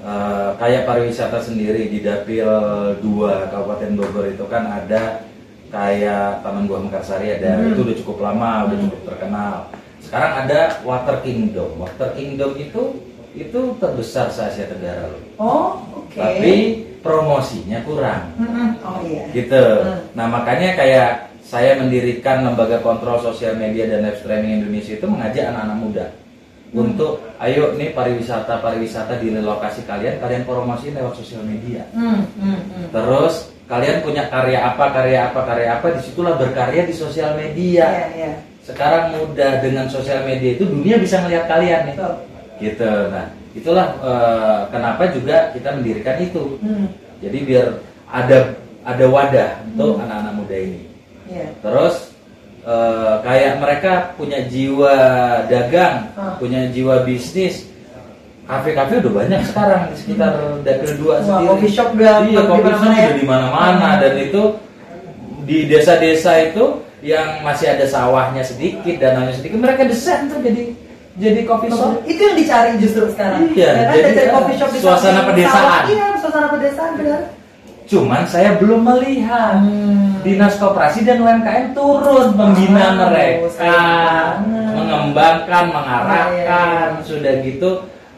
Eh, 0.00 0.50
kayak 0.56 0.88
pariwisata 0.88 1.44
sendiri 1.44 1.84
di 1.86 2.00
Dapil 2.00 2.48
2 3.04 3.04
Kabupaten 3.52 3.92
Bogor 3.92 4.24
itu 4.26 4.48
kan 4.48 4.64
ada 4.64 5.28
kayak 5.68 6.40
Taman 6.40 6.64
Buah 6.64 6.80
Mekarsari 6.80 7.36
ada 7.36 7.60
Hmm. 7.60 7.70
itu 7.70 7.84
udah 7.84 7.96
cukup 8.00 8.18
lama 8.22 8.64
udah 8.64 8.76
Hmm. 8.80 8.84
cukup 8.88 9.00
terkenal 9.06 9.54
sekarang 10.00 10.32
ada 10.40 10.60
Water 10.82 11.20
Kingdom 11.20 11.76
Water 11.76 12.16
Kingdom 12.16 12.56
itu 12.56 12.82
itu 13.36 13.60
terbesar 13.76 14.32
se 14.32 14.40
Asia 14.40 14.66
Tenggara 14.66 15.04
loh 15.04 15.20
Oh, 15.36 15.68
oke. 15.94 16.16
tapi 16.16 16.52
promosinya 17.00 17.84
kurang 17.84 18.32
Mm-mm. 18.34 18.68
Oh 18.80 19.04
iya. 19.04 19.28
gitu 19.30 19.64
Hmm. 19.84 20.00
nah 20.16 20.26
makanya 20.26 20.80
kayak 20.80 21.10
saya 21.44 21.76
mendirikan 21.76 22.40
lembaga 22.42 22.80
kontrol 22.80 23.20
sosial 23.20 23.52
media 23.54 23.84
dan 23.84 24.00
live 24.02 24.16
streaming 24.16 24.64
Indonesia 24.64 24.96
itu 24.96 25.04
mengajak 25.04 25.44
anak-anak 25.46 25.76
muda 25.76 26.06
Hmm. 26.08 26.18
Untuk 26.70 27.18
ayo 27.42 27.74
nih 27.74 27.90
pariwisata 27.90 28.62
pariwisata 28.62 29.18
di 29.18 29.34
lokasi 29.34 29.82
kalian 29.82 30.22
kalian 30.22 30.46
promosi 30.46 30.94
lewat 30.94 31.18
sosial 31.18 31.42
media 31.42 31.82
Hmm, 31.90 32.22
hmm, 32.38 32.60
hmm. 32.70 32.86
terus 32.94 33.50
kalian 33.66 34.02
punya 34.02 34.26
karya 34.30 34.58
apa 34.62 34.90
karya 34.94 35.30
apa 35.30 35.40
karya 35.46 35.68
apa 35.78 35.86
di 35.94 36.00
situlah 36.02 36.34
berkarya 36.38 36.86
di 36.86 36.94
sosial 36.94 37.34
media 37.34 38.10
iya. 38.14 38.32
sekarang 38.62 39.14
mudah 39.18 39.62
dengan 39.62 39.86
sosial 39.90 40.22
media 40.26 40.54
itu 40.58 40.66
dunia 40.66 40.98
bisa 40.98 41.22
ngeliat 41.22 41.46
kalian 41.50 41.90
nih 41.90 41.94
Betul. 41.98 42.14
gitu 42.62 42.92
nah 43.10 43.26
itulah 43.50 43.86
eh, 43.98 44.60
kenapa 44.70 45.02
juga 45.10 45.36
kita 45.50 45.74
mendirikan 45.74 46.16
itu 46.22 46.54
Hmm, 46.62 46.86
jadi 47.18 47.38
biar 47.46 47.66
ada 48.10 48.38
ada 48.86 49.04
wadah 49.10 49.50
untuk 49.74 49.98
Hmm. 49.98 50.02
anak-anak 50.06 50.34
muda 50.38 50.56
ini 50.58 50.82
iya. 51.26 51.46
Terus 51.62 52.09
eh, 52.62 53.14
kayak 53.20 53.52
mereka 53.58 53.92
punya 54.14 54.38
jiwa 54.44 54.94
dagang, 55.46 56.12
Ah. 56.14 56.36
punya 56.36 56.68
jiwa 56.68 57.02
bisnis. 57.02 57.66
Kafe-kafe 58.44 58.98
udah 58.98 59.12
banyak 59.14 59.40
sekarang 59.46 59.82
di 59.88 59.96
sekitar 59.96 60.32
Dapil 60.60 60.98
2 60.98 61.06
Wah, 61.06 61.18
sendiri. 61.22 61.46
coffee 61.46 61.70
shop 61.70 61.88
udah 61.94 62.14
iya, 62.26 62.26
di 62.26 62.34
coffee 62.34 62.50
shop 62.50 62.82
mana-mana 62.82 62.96
ya? 62.98 63.06
udah 63.06 63.14
di 63.14 63.26
mana-mana 63.26 63.86
Ah. 63.86 63.94
dan 64.02 64.14
itu 64.18 64.42
di 65.46 65.58
desa-desa 65.70 66.32
itu 66.44 66.64
yang 67.00 67.40
masih 67.40 67.66
ada 67.70 67.86
sawahnya 67.86 68.42
sedikit 68.42 68.98
dananya 68.98 69.32
sedikit 69.32 69.54
mereka 69.56 69.86
desain 69.86 70.26
tuh 70.26 70.42
jadi 70.42 70.74
jadi 71.14 71.40
coffee 71.46 71.70
shop. 71.70 72.02
Itu 72.02 72.20
yang 72.22 72.36
dicari 72.36 72.70
justru 72.80 73.06
sekarang. 73.12 73.50
Iya, 73.52 73.70
Ya 73.70 73.72
kan, 73.86 73.94
jadi, 73.94 74.08
cari 74.14 74.26
eh, 74.26 74.32
coffee 74.32 74.56
shop 74.58 74.70
di 74.70 74.78
suasana 74.78 75.20
pedesaan. 75.24 75.82
Iya, 75.86 76.06
suasana 76.18 76.48
pedesaan 76.50 76.90
benar. 76.98 77.20
Cuman 77.90 78.22
saya 78.22 78.54
belum 78.54 78.86
melihat 78.86 79.58
Hmm. 79.66 80.22
Dinas 80.22 80.54
Koperasi 80.62 81.02
dan 81.02 81.18
UMKM 81.18 81.74
turun 81.74 82.38
membina 82.38 82.94
Ah, 82.94 83.10
mereka, 83.10 83.78
mengembangkan, 84.78 85.64
mengarahkan, 85.74 86.28
Iya, 86.38 86.62
iya, 86.94 87.02
sudah 87.02 87.34
gitu 87.42 87.70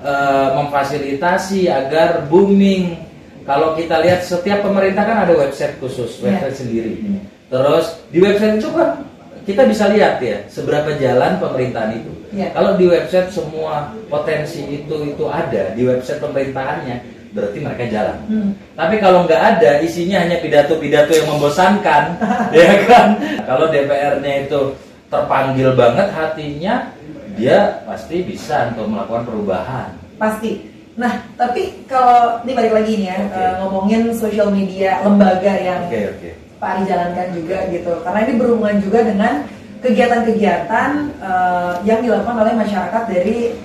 eh, 0.02 0.48
memfasilitasi 0.58 1.70
agar 1.70 2.26
booming. 2.28 3.00
Kalau 3.46 3.72
kita 3.72 4.02
lihat 4.02 4.22
setiap 4.22 4.60
pemerintah 4.60 5.06
kan 5.06 5.24
ada 5.24 5.32
website 5.32 5.78
khusus, 5.78 6.20
Iya. 6.20 6.36
website 6.36 6.56
sendiri. 6.58 6.92
Hmm. 7.00 7.20
Terus 7.48 7.86
di 8.10 8.18
website 8.18 8.58
itu 8.60 8.68
kan 8.74 9.08
kita 9.42 9.62
bisa 9.66 9.90
lihat 9.90 10.18
ya 10.18 10.42
seberapa 10.46 10.94
jalan 10.98 11.38
pemerintahan 11.38 11.96
itu. 11.96 12.12
Iya. 12.34 12.50
Kalau 12.52 12.76
di 12.76 12.86
website 12.90 13.30
semua 13.30 13.94
potensi 14.10 14.62
itu 14.68 14.94
itu 15.06 15.24
ada 15.30 15.70
di 15.72 15.82
website 15.86 16.18
pemerintahannya, 16.18 16.96
berarti 17.32 17.58
mereka 17.58 17.84
jalan. 17.88 18.18
Hmm. 18.28 18.50
Tapi 18.76 18.94
kalau 19.00 19.24
nggak 19.24 19.42
ada, 19.56 19.70
isinya 19.80 20.20
hanya 20.20 20.36
pidato-pidato 20.38 21.12
yang 21.16 21.28
membosankan, 21.32 22.04
ya 22.56 22.84
kan? 22.86 23.08
Kalau 23.48 23.72
DPR-nya 23.72 24.46
itu 24.46 24.60
terpanggil 25.08 25.72
banget 25.72 26.08
hatinya, 26.12 26.92
dia 27.34 27.80
pasti 27.88 28.20
bisa 28.22 28.68
untuk 28.72 28.88
melakukan 28.92 29.24
perubahan. 29.24 29.88
Pasti. 30.20 30.68
Nah, 30.92 31.24
tapi 31.40 31.88
kalau 31.88 32.36
ini 32.44 32.52
balik 32.52 32.72
lagi 32.76 32.92
nih 33.00 33.08
ya 33.08 33.18
Oke. 33.24 33.32
eh, 33.40 33.52
ngomongin 33.64 34.02
social 34.12 34.52
media 34.52 35.00
lembaga 35.00 35.52
yang 35.56 35.88
Oke 35.88 36.12
oke. 36.12 36.30
Pak 36.60 36.68
Ari 36.68 36.82
jalankan 36.84 37.28
juga 37.32 37.56
gitu. 37.72 37.92
Karena 38.04 38.20
ini 38.28 38.32
berhubungan 38.36 38.76
juga 38.84 39.00
dengan 39.00 39.34
kegiatan-kegiatan 39.80 40.90
eh, 41.16 41.72
yang 41.88 42.04
dilakukan 42.04 42.36
oleh 42.44 42.52
masyarakat 42.52 43.02
dari 43.08 43.56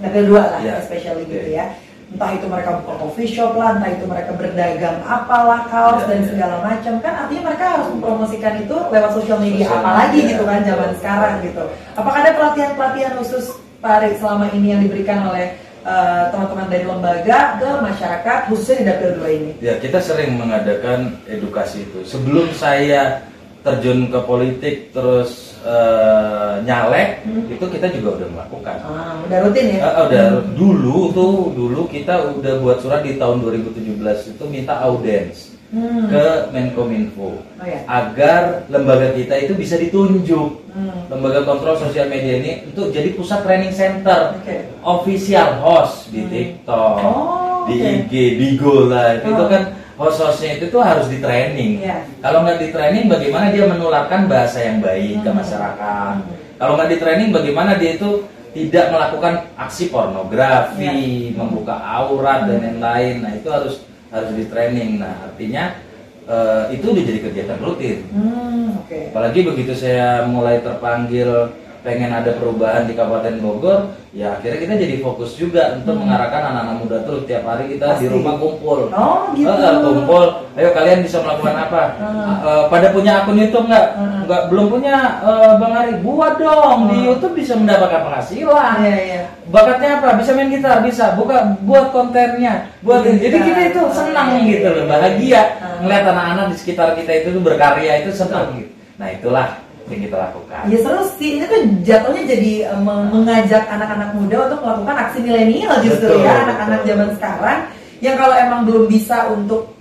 Dapil 0.00 0.24
2 0.26 0.34
lah, 0.34 0.58
Iya. 0.64 0.74
especially 0.82 1.22
Oke. 1.28 1.32
gitu 1.36 1.48
ya. 1.54 1.64
Entah 2.12 2.30
itu 2.36 2.44
mereka 2.44 2.76
buka 2.78 2.92
coffee 3.00 3.24
shop 3.24 3.56
lah, 3.56 3.80
entah 3.80 3.88
itu 3.88 4.04
mereka 4.04 4.36
berdagang 4.36 5.00
apalah, 5.02 5.64
kaos 5.66 6.04
Iya, 6.04 6.08
dan 6.12 6.20
iya. 6.20 6.28
segala 6.28 6.56
macam 6.60 6.94
kan 7.00 7.14
artinya 7.24 7.42
mereka 7.48 7.64
harus 7.72 7.86
mempromosikan 7.88 8.54
itu 8.60 8.76
lewat 8.92 9.10
sosial 9.16 9.38
media 9.40 9.64
Sosial 9.64 9.80
apalagi 9.80 10.18
media. 10.20 10.30
gitu 10.36 10.44
kan 10.44 10.60
zaman 10.62 10.90
sekarang 11.00 11.34
gitu. 11.40 11.64
Apakah 11.92 12.18
ada 12.20 12.32
pelatihan-pelatihan 12.36 13.12
khusus 13.16 13.44
Pak 13.80 13.92
Ari 13.98 14.10
selama 14.20 14.46
ini 14.52 14.66
yang 14.70 14.80
diberikan 14.80 15.24
oleh 15.26 15.56
eh, 15.82 16.24
teman-teman 16.30 16.68
dari 16.68 16.84
lembaga 16.84 17.38
ke 17.58 17.70
masyarakat 17.82 18.38
khususnya 18.46 18.76
di 18.76 18.84
Dapil 18.86 19.10
2 19.18 19.38
ini? 19.40 19.50
Ya 19.58 19.74
kita 19.76 19.98
sering 19.98 20.36
mengadakan 20.36 21.16
edukasi 21.24 21.82
itu. 21.82 22.04
Sebelum 22.04 22.52
saya 22.52 23.24
terjun 23.62 24.06
ke 24.06 24.20
politik 24.20 24.90
terus 24.90 25.51
eh, 25.62 26.52
nyalek, 26.62 27.22
Hmm. 27.22 27.46
itu 27.46 27.64
kita 27.64 27.86
juga 27.90 28.08
udah 28.18 28.28
melakukan. 28.30 28.76
Ah, 28.82 29.14
udah 29.22 29.38
rutin 29.46 29.66
ya? 29.72 29.78
Ah, 29.84 30.06
udah 30.06 30.24
dulu 30.52 30.98
tuh 31.10 31.34
dulu 31.52 31.86
kita 31.86 32.14
udah 32.34 32.58
buat 32.58 32.78
surat 32.78 33.00
di 33.00 33.14
tahun 33.14 33.40
2017 33.40 34.26
itu 34.28 34.44
minta 34.44 34.74
audiens 34.80 35.54
Hmm. 35.72 36.04
ke 36.04 36.24
Menkominfo 36.52 37.40
Oh 37.40 37.64
ya. 37.64 37.80
agar 37.88 38.68
lembaga 38.68 39.16
kita 39.16 39.40
itu 39.40 39.56
bisa 39.56 39.80
ditunjuk 39.80 40.60
Hmm. 40.68 41.08
lembaga 41.08 41.42
kontrol 41.42 41.76
sosial 41.76 42.06
media 42.06 42.36
ini 42.36 42.66
untuk 42.66 42.90
jadi 42.90 43.12
pusat 43.12 43.40
training 43.40 43.72
center 43.72 44.36
Oke. 44.36 44.68
official 44.82 45.56
host 45.58 46.10
di 46.10 46.20
Hmm. 46.20 46.28
TikTok, 46.28 46.96
Oh, 47.00 47.64
di. 47.64 47.74
IG, 48.04 48.12
Bigo 48.36 48.84
lah 48.86 49.16
itu 49.16 49.30
Oh. 49.30 49.48
kan 49.48 49.62
host-hostnya 50.02 50.58
itu 50.58 50.66
tuh 50.68 50.82
harus 50.82 51.06
di 51.06 51.22
training. 51.22 51.78
Iya. 51.78 52.02
Kalau 52.18 52.42
nggak 52.42 52.58
di 52.58 52.68
training, 52.74 53.04
bagaimana 53.06 53.54
dia 53.54 53.64
menularkan 53.70 54.26
bahasa 54.26 54.58
yang 54.58 54.82
baik 54.82 55.22
ke 55.22 55.30
Hmm. 55.30 55.38
masyarakat? 55.38 56.14
Hmm. 56.18 56.58
Kalau 56.58 56.72
nggak 56.74 56.90
di 56.90 56.98
training, 56.98 57.28
bagaimana 57.30 57.70
dia 57.78 57.94
itu 57.94 58.10
tidak 58.52 58.92
melakukan 58.92 59.34
aksi 59.56 59.88
pornografi, 59.88 61.30
Iya. 61.30 61.38
membuka 61.38 61.78
aurat 61.78 62.50
dan 62.50 62.58
Hmm. 62.58 62.66
lain-lain. 62.82 63.14
Nah 63.22 63.32
itu 63.32 63.48
harus 63.48 63.74
harus 64.12 64.30
di 64.34 64.44
training. 64.44 65.00
Nah 65.00 65.30
artinya 65.30 65.78
eh, 66.22 66.78
itu 66.78 66.86
udah 66.86 67.02
jadi 67.02 67.18
kegiatan 67.18 67.58
rutin. 67.58 67.98
Hmm, 68.14 68.78
oke. 68.78 69.10
Apalagi 69.10 69.42
begitu 69.42 69.74
saya 69.74 70.22
mulai 70.22 70.62
terpanggil 70.62 71.50
pengen 71.82 72.14
ada 72.14 72.30
perubahan 72.38 72.86
di 72.86 72.94
Kabupaten 72.94 73.42
Bogor, 73.42 73.78
ya 74.14 74.38
akhirnya 74.38 74.58
kita 74.62 74.74
jadi 74.78 74.96
fokus 75.02 75.34
juga 75.34 75.74
untuk 75.74 75.98
Hmm. 75.98 76.06
mengarahkan 76.06 76.42
anak-anak 76.46 76.76
muda 76.78 76.98
terus 77.02 77.22
tiap 77.26 77.42
hari 77.42 77.74
kita 77.74 77.98
di 77.98 78.06
Pasti. 78.06 78.14
rumah 78.14 78.34
kumpul. 78.38 78.80
Oh, 78.94 79.34
gitu. 79.34 79.50
Eh, 79.50 79.76
kumpul, 79.82 80.24
ayo 80.54 80.68
kalian 80.70 81.02
bisa 81.02 81.18
melakukan 81.20 81.56
apa? 81.58 81.82
Hmm. 81.98 82.34
Eh, 82.38 82.64
pada 82.70 82.86
punya 82.94 83.12
akun 83.20 83.34
YouTube 83.34 83.66
nggak? 83.66 83.86
Hmm. 83.98 84.10
Nggak, 84.22 84.42
belum 84.48 84.66
punya 84.70 84.94
eh, 85.20 85.52
Bang 85.58 85.74
Ari. 85.74 85.92
Buat 86.00 86.34
dong 86.38 86.78
di 86.86 86.96
Hmm. 86.96 87.06
YouTube 87.10 87.34
bisa 87.34 87.52
mendapatkan 87.58 88.00
penghasilan. 88.06 88.74
Iya, 88.78 88.96
iya. 89.02 89.22
Bakatnya 89.50 89.90
apa? 89.98 90.08
Bisa 90.22 90.30
main 90.32 90.48
gitar, 90.48 90.78
bisa. 90.80 91.18
Buka 91.18 91.58
buat 91.66 91.90
kontennya. 91.90 92.70
Buat 92.80 93.02
Gitar. 93.02 93.18
jadi 93.20 93.36
kita 93.42 93.60
itu 93.68 93.80
senang 93.90 94.38
Hmm. 94.38 94.46
gitu 94.46 94.68
loh, 94.70 94.86
bahagia 94.86 95.42
Hmm. 95.58 95.82
ngeliat 95.82 96.04
anak-anak 96.06 96.46
di 96.50 96.56
sekitar 96.56 96.94
kita 96.94 97.10
itu 97.10 97.28
tuh 97.34 97.42
berkarya 97.42 98.06
itu 98.06 98.14
senang 98.14 98.54
gitu. 98.54 98.70
Nah, 99.02 99.10
itulah 99.10 99.48
yang 99.90 100.00
kita 100.06 100.16
lakukan. 100.18 100.62
Ya 100.68 100.78
seru 100.78 101.02
sih, 101.18 101.30
ini 101.38 101.44
tuh 101.46 101.60
jatuhnya 101.82 102.22
jadi 102.28 102.52
eh, 102.70 102.80
meng- 102.80 103.10
mengajak 103.10 103.64
anak-anak 103.66 104.10
muda 104.14 104.36
untuk 104.50 104.60
melakukan 104.62 104.96
aksi 105.08 105.18
milenial 105.22 105.74
justru 105.82 106.08
Betul, 106.10 106.24
ya 106.26 106.32
anak-anak 106.46 106.80
zaman 106.86 107.08
sekarang 107.18 107.58
yang 108.02 108.16
kalau 108.18 108.34
emang 108.34 108.60
belum 108.66 108.84
bisa 108.86 109.30
untuk 109.30 109.74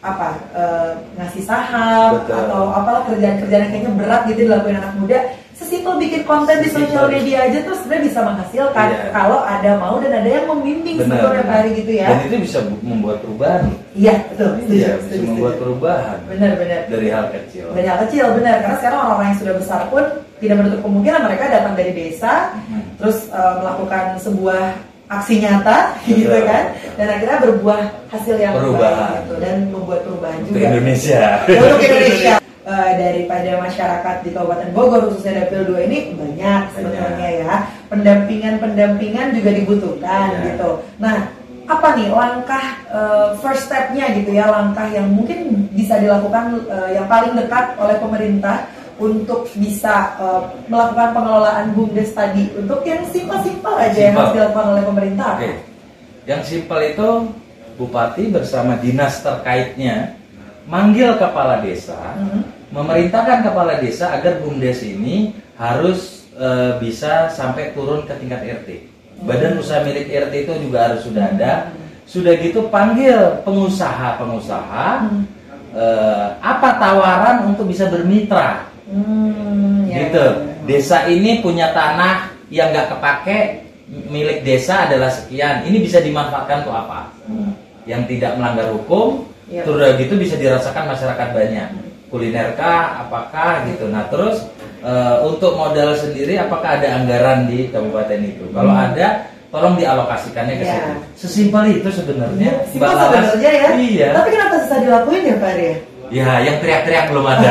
apa 0.00 0.28
eh, 0.54 0.90
ngasih 1.18 1.42
saham 1.42 2.22
Betul. 2.22 2.38
atau 2.38 2.62
apalah 2.70 3.02
kerjaan-kerjaan 3.10 3.62
yang 3.66 3.72
kayaknya 3.74 3.92
berat 3.98 4.20
gitu 4.30 4.40
dilakuin 4.46 4.78
anak 4.78 4.94
muda 4.94 5.18
sesimpel 5.56 5.96
bikin 5.96 6.22
konten 6.22 6.60
di 6.60 6.68
sosial 6.68 7.08
media 7.08 7.38
aja 7.42 7.58
tuh 7.62 7.74
sebenarnya 7.74 8.04
bisa 8.06 8.20
menghasilkan 8.20 8.86
Iya. 8.86 9.08
kalau 9.10 9.40
ada 9.40 9.70
mau 9.76 9.96
dan 9.96 10.12
ada 10.14 10.28
yang 10.30 10.46
membimbing 10.46 10.96
sebetulnya 10.98 11.42
Pak 11.42 11.56
Ari 11.58 11.70
gitu 11.74 11.92
ya 11.94 12.06
Dan 12.06 12.18
itu 12.24 12.36
bisa 12.42 12.58
bu- 12.62 12.82
membuat 12.82 13.16
perubahan. 13.18 13.64
iya 13.92 14.14
betul 14.28 14.48
setuju, 14.54 14.68
Iya, 14.70 14.86
setuju, 14.86 15.00
bisa 15.00 15.08
setuju. 15.08 15.24
membuat 15.26 15.54
perubahan 15.56 16.18
benar 16.26 16.50
benar 16.54 16.80
dari 16.86 17.08
hal 17.08 17.24
kecil. 17.30 17.64
banyak 17.72 17.96
kecil 18.04 18.24
benar 18.34 18.54
karena 18.60 18.76
sekarang 18.76 18.98
orang-orang 19.00 19.26
yang 19.26 19.40
sudah 19.40 19.54
besar 19.56 19.80
pun 19.88 20.04
tidak 20.36 20.56
menutup 20.58 20.80
kemungkinan 20.82 21.20
mereka 21.24 21.44
datang 21.48 21.74
dari 21.74 21.92
desa 21.94 22.32
Mhm. 22.62 22.80
terus 22.96 23.18
eh, 23.26 23.54
melakukan 23.56 24.04
sebuah 24.18 24.62
aksi 25.08 25.34
nyata 25.38 25.76
Betul, 25.96 26.18
gitu 26.18 26.38
kan 26.42 26.64
dan 26.94 27.06
akhirnya 27.08 27.38
berbuah 27.40 27.80
hasil 28.08 28.36
yang 28.36 28.52
Perubahan. 28.52 28.92
baik 28.92 29.16
gitu 29.22 29.34
dan 29.38 29.56
membuat 29.70 30.00
perubahan 30.02 30.38
Untuk 30.42 30.52
juga 30.52 30.66
Indonesia. 30.68 31.22
untuk 31.46 31.80
Indonesia 31.80 32.34
Eh, 32.66 32.92
daripada 32.98 33.62
masyarakat 33.62 34.26
di 34.26 34.34
Kabupaten 34.34 34.74
Bogor 34.74 35.06
khususnya 35.06 35.46
Dapil 35.46 35.70
2 35.70 35.86
ini 35.86 36.18
banyak 36.18 36.74
sebetulnya 36.74 37.28
ya 37.38 37.54
pendampingan-pendampingan 37.86 39.38
juga 39.38 39.50
dibutuhkan 39.54 40.26
Iya. 40.34 40.42
gitu. 40.50 40.70
Nah 40.98 41.30
apa 41.66 41.94
nih 41.94 42.10
langkah 42.10 42.64
eh, 42.86 43.28
first 43.38 43.70
stepnya 43.70 44.10
gitu 44.14 44.34
ya 44.34 44.50
langkah 44.50 44.86
yang 44.86 45.06
mungkin 45.06 45.70
bisa 45.70 45.98
dilakukan 45.98 46.66
eh, 46.66 46.98
yang 46.98 47.06
paling 47.06 47.38
dekat 47.38 47.78
oleh 47.78 48.02
pemerintah 48.02 48.66
untuk 48.98 49.46
bisa 49.54 50.18
eh, 50.18 50.42
melakukan 50.66 51.14
pengelolaan 51.14 51.70
bumdes 51.70 52.10
tadi 52.12 52.50
untuk 52.50 52.82
yang 52.82 53.06
simpel-simpel 53.06 53.74
aja 53.76 53.94
yang 53.94 54.10
Simpel. 54.10 54.18
harus 54.20 54.34
dilakukan 54.34 54.66
oleh 54.68 54.84
pemerintah. 54.84 55.32
Oke. 55.38 55.52
Yang 56.26 56.42
simpel 56.44 56.80
itu 56.84 57.08
bupati 57.78 58.26
bersama 58.26 58.74
dinas 58.74 59.22
terkaitnya 59.22 60.18
manggil 60.66 61.14
kepala 61.14 61.62
desa, 61.62 61.94
Mhm. 62.18 62.55
Memerintahkan 62.70 63.46
kepala 63.46 63.78
desa 63.78 64.10
agar 64.10 64.42
bumdes 64.42 64.82
ini 64.82 65.34
harus 65.56 66.26
eh, 66.36 66.76
bisa 66.82 67.30
sampai 67.32 67.72
turun 67.72 68.04
ke 68.04 68.12
tingkat 68.18 68.42
RT. 68.44 68.68
Badan 69.24 69.56
usaha 69.56 69.80
milik 69.80 70.10
RT 70.10 70.34
itu 70.44 70.52
juga 70.68 70.92
harus 70.92 71.00
sudah 71.06 71.32
ada. 71.32 71.72
Sudah 72.06 72.38
gitu 72.38 72.70
panggil 72.70 73.42
pengusaha-pengusaha 73.42 74.88
Hmm. 75.02 75.24
eh, 75.74 76.26
apa 76.40 76.78
tawaran 76.78 77.50
untuk 77.52 77.68
bisa 77.68 77.88
bermitra 77.90 78.70
Hmm, 78.86 79.90
ya, 79.90 80.06
gitu. 80.06 80.22
ya, 80.22 80.30
ya. 80.30 80.54
Desa 80.66 80.98
ini 81.10 81.42
punya 81.42 81.74
tanah 81.74 82.30
yang 82.54 82.70
nggak 82.70 82.94
kepake 82.94 83.38
milik 84.10 84.46
desa 84.46 84.86
adalah 84.86 85.10
sekian. 85.10 85.66
Ini 85.66 85.78
bisa 85.82 85.98
dimanfaatkan 85.98 86.62
untuk 86.62 86.74
apa? 86.74 87.10
Hmm. 87.26 87.54
Yang 87.86 88.14
tidak 88.14 88.38
melanggar 88.38 88.70
hukum, 88.70 89.26
Iya. 89.46 89.62
terus 89.62 89.94
gitu 89.98 90.14
bisa 90.18 90.34
dirasakan 90.38 90.90
masyarakat 90.90 91.28
banyak. 91.34 91.68
Kulinerkah, 92.06 93.02
apakah 93.02 93.66
gitu. 93.66 93.90
Nah 93.90 94.06
terus 94.06 94.46
eh, 94.80 95.16
untuk 95.26 95.58
modal 95.58 95.98
sendiri, 95.98 96.38
apakah 96.38 96.78
ada 96.78 96.94
anggaran 96.94 97.50
di 97.50 97.66
kabupaten 97.68 98.22
itu? 98.22 98.46
Kalau 98.54 98.70
Hmm. 98.70 98.86
ada, 98.86 99.06
tolong 99.50 99.74
dialokasikannya 99.74 100.54
ke 100.56 100.64
Iya. 100.64 100.72
situ. 100.72 100.92
Sesimpel 101.18 101.82
itu 101.82 101.88
sebenarnya. 101.90 102.50
Simpel 102.70 102.86
Mbak 102.86 102.94
Laras. 102.94 103.10
sebenarnya 103.34 103.50
ya. 103.50 103.68
Iya. 103.74 104.08
Tapi 104.14 104.28
kenapa 104.30 104.54
susah 104.62 104.78
dilakuin 104.78 105.22
ya 105.26 105.36
Pak 105.42 105.52
ya? 105.58 105.74
Ya, 106.06 106.38
yang 106.38 106.56
teriak-teriak 106.62 107.10
belum 107.10 107.26
ada. 107.26 107.50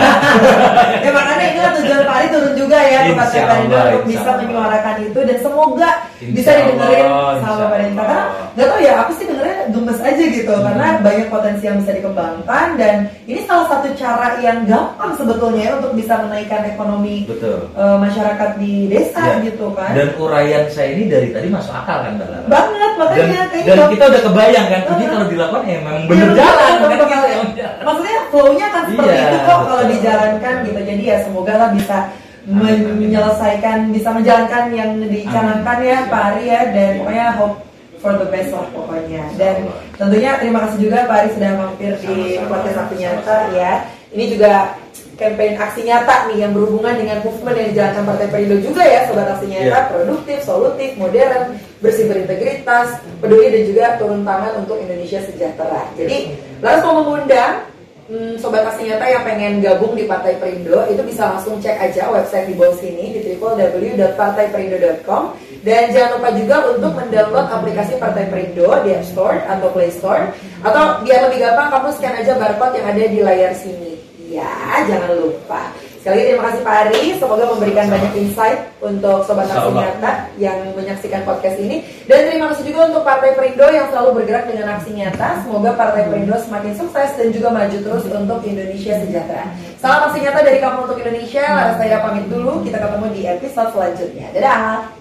ya 1.03 1.11
makanya 1.11 1.45
kan 1.59 1.71
tujuan 1.75 2.01
Pak 2.07 2.15
Ari 2.15 2.27
turun 2.31 2.53
juga 2.55 2.77
ya 2.79 2.99
ke 3.03 3.11
Perindo 3.11 3.75
untuk 3.75 4.03
bisa 4.07 4.29
menyuarakan 4.39 4.95
itu 5.03 5.19
dan 5.27 5.37
semoga 5.43 5.89
Insya 6.23 6.31
bisa 6.31 6.51
didengerin 6.63 7.03
Allah, 7.03 7.33
sama 7.43 7.55
pemerintah 7.67 8.05
karena. 8.07 8.23
Nggak 8.55 8.65
tahu 8.65 8.79
ya 8.79 8.93
aku 8.97 9.11
sih 9.13 9.25
dengernya 9.25 9.67
gemes 9.67 9.99
aja 9.99 10.23
gitu 10.25 10.47
Hmm. 10.47 10.63
karena 10.63 10.87
banyak 10.99 11.27
potensi 11.27 11.63
yang 11.63 11.77
bisa 11.77 11.91
dikembangkan 11.91 12.67
dan 12.75 12.95
ini 13.23 13.43
salah 13.43 13.67
satu 13.67 13.91
cara 13.93 14.39
yang 14.39 14.63
gampang 14.63 15.11
sebetulnya 15.13 15.61
ya 15.61 15.71
untuk 15.75 15.91
bisa 15.91 16.15
menaikkan 16.17 16.63
ekonomi 16.65 17.23
Betul. 17.25 17.67
eh, 17.69 17.97
masyarakat 17.97 18.49
di 18.55 18.87
desa 18.87 19.19
Ya. 19.21 19.43
gitu 19.43 19.69
kan 19.71 19.91
Dan 19.91 20.15
uraian 20.15 20.63
saya 20.67 20.89
ini 20.89 21.05
dari 21.05 21.29
tadi 21.29 21.47
masuk 21.47 21.73
akal 21.73 21.99
kan 22.01 22.15
Mbak 22.15 22.27
Lara? 22.27 22.47
banget 22.47 22.79
dan, 22.81 22.91
makanya 22.95 23.23
kayaknya 23.45 23.67
dan 23.67 23.77
bak- 23.77 23.91
kita 23.91 24.03
udah 24.05 24.21
kebayang 24.23 24.65
kan 24.65 24.81
ini 24.81 24.91
Uh-huh. 24.95 25.11
kalau 25.11 25.27
dilakukan 25.27 25.63
ya 25.65 25.77
memang 25.77 25.95
Iya, 25.97 26.07
bener 26.07 26.25
betul, 26.25 26.37
jalan 26.37 26.55
kan 26.55 26.71
betul, 26.71 26.87
gitu 26.87 27.05
betul. 27.05 27.25
ya 27.25 27.37
udah. 27.41 27.71
Maksudnya 27.83 28.17
flow-nya 28.25 28.67
kan 28.69 28.83
seperti 28.85 29.11
Iya, 29.11 29.25
itu 29.25 29.37
kok 29.41 29.59
kalau 29.65 29.83
dijalankan 29.85 30.55
gitu. 30.63 30.79
Jadi 30.81 31.03
ya 31.03 31.17
semoga 31.21 31.53
lah 31.55 31.69
bisa 31.71 31.97
Amin, 32.45 32.61
amin. 32.79 32.95
menyelesaikan, 33.01 33.77
bisa 33.89 34.09
menjalankan 34.09 34.63
yang 34.71 34.89
dicanangkan 35.01 35.77
ya 35.81 35.97
Pak 36.05 36.21
Ari 36.29 36.43
ya 36.45 36.61
dan 36.69 36.89
pokoknya 36.99 37.25
hope 37.35 37.57
for 37.99 38.13
the 38.17 38.27
best 38.31 38.51
lah 38.51 38.67
pokoknya. 38.71 39.23
Dan 39.39 39.69
tentunya 39.95 40.37
terima 40.39 40.67
kasih 40.67 40.89
juga 40.89 41.07
Pak 41.07 41.17
Ari 41.21 41.29
sudah 41.35 41.51
mampir 41.57 41.91
di 42.03 42.15
podcast 42.47 42.77
Aksi 42.87 42.95
Nyata 42.99 43.37
ya. 43.55 43.71
Ini 44.15 44.25
juga 44.31 44.79
campaign 45.15 45.55
aksi 45.55 45.87
nyata 45.87 46.27
nih 46.31 46.43
yang 46.43 46.51
berhubungan 46.51 46.95
dengan 46.99 47.23
movement 47.23 47.55
yang 47.55 47.69
dijalankan 47.71 48.03
Partai 48.03 48.27
Perindo 48.27 48.55
juga 48.59 48.83
ya 48.83 49.07
Sobat 49.07 49.31
Aksi 49.31 49.47
Nyata 49.47 49.63
Iya. 49.63 49.87
produktif, 49.91 50.43
solutif, 50.43 50.91
modern, 50.99 51.55
bersih 51.79 52.05
berintegritas, 52.11 52.99
peduli 53.23 53.47
dan 53.47 53.63
juga 53.63 53.95
turun 53.95 54.27
tangan 54.27 54.59
untuk 54.59 54.75
Indonesia 54.79 55.23
sejahtera. 55.23 55.87
Jadi, 55.95 56.35
lalu 56.59 56.79
mau 56.83 56.95
mengundang 57.03 57.63
hmm, 58.11 58.35
Sobat 58.43 58.67
Aksi 58.67 58.91
Nyata 58.91 59.07
yang 59.07 59.23
pengen 59.23 59.63
gabung 59.63 59.95
di 59.95 60.03
Partai 60.03 60.35
Perindo 60.35 60.83
itu 60.91 60.99
bisa 61.07 61.31
langsung 61.31 61.63
cek 61.63 61.79
aja 61.79 62.11
website 62.11 62.51
di 62.51 62.55
bawah 62.59 62.75
sini 62.75 63.15
di 63.15 63.19
www.partaiperindo.com 63.39 65.23
dan 65.65 65.89
jangan 65.89 66.21
lupa 66.21 66.29
juga 66.37 66.55
untuk 66.77 66.91
mendownload 66.93 67.49
aplikasi 67.49 67.97
Partai 67.97 68.29
Perindo 68.29 68.69
di 68.85 68.93
App 68.93 69.09
Store 69.09 69.41
atau 69.49 69.73
Play 69.73 69.89
Store 69.89 70.29
atau 70.61 71.01
biar 71.01 71.25
lebih 71.25 71.41
gampang 71.41 71.73
kamu 71.73 71.89
scan 71.97 72.21
aja 72.21 72.37
barcode 72.37 72.77
yang 72.77 72.87
ada 72.93 73.03
di 73.09 73.19
layar 73.25 73.51
sini. 73.57 73.97
Ya, 74.29 74.85
jangan 74.85 75.17
lupa. 75.17 75.73
Sekali 76.05 76.21
lagi 76.21 76.29
terima 76.37 76.45
kasih 76.45 76.61
Pak 76.61 76.75
Ari, 76.85 77.03
semoga 77.17 77.43
memberikan 77.49 77.85
banyak 77.89 78.13
insight 78.13 78.61
untuk 78.77 79.25
Sobat 79.25 79.49
Aksi. 79.49 79.73
Nyata 79.73 80.11
yang 80.37 80.57
menyaksikan 80.77 81.25
podcast 81.25 81.57
ini. 81.57 81.81
Dan 82.05 82.29
terima 82.29 82.53
kasih 82.53 82.69
juga 82.69 82.93
untuk 82.93 83.01
Partai 83.01 83.33
Perindo 83.33 83.65
yang 83.73 83.89
selalu 83.89 84.21
bergerak 84.21 84.45
dengan 84.45 84.77
aksi 84.77 84.93
nyata. 84.93 85.41
Semoga 85.41 85.73
Partai 85.73 86.05
Perindo 86.05 86.37
semakin 86.37 86.77
sukses 86.77 87.09
dan 87.17 87.33
juga 87.33 87.49
maju 87.49 87.77
terus 87.81 88.05
untuk 88.05 88.37
Indonesia 88.45 88.93
sejahtera. 89.01 89.49
Salam 89.81 90.13
aksi 90.13 90.21
nyata 90.21 90.45
dari 90.45 90.61
kamu 90.61 90.77
untuk 90.85 91.01
Indonesia. 91.01 91.41
Laras 91.41 91.77
Taira 91.81 91.97
pamit 92.05 92.29
dulu. 92.29 92.61
Kita 92.61 92.77
ketemu 92.77 93.05
di 93.09 93.21
episode 93.25 93.69
selanjutnya. 93.73 94.27
Dadah. 94.29 94.94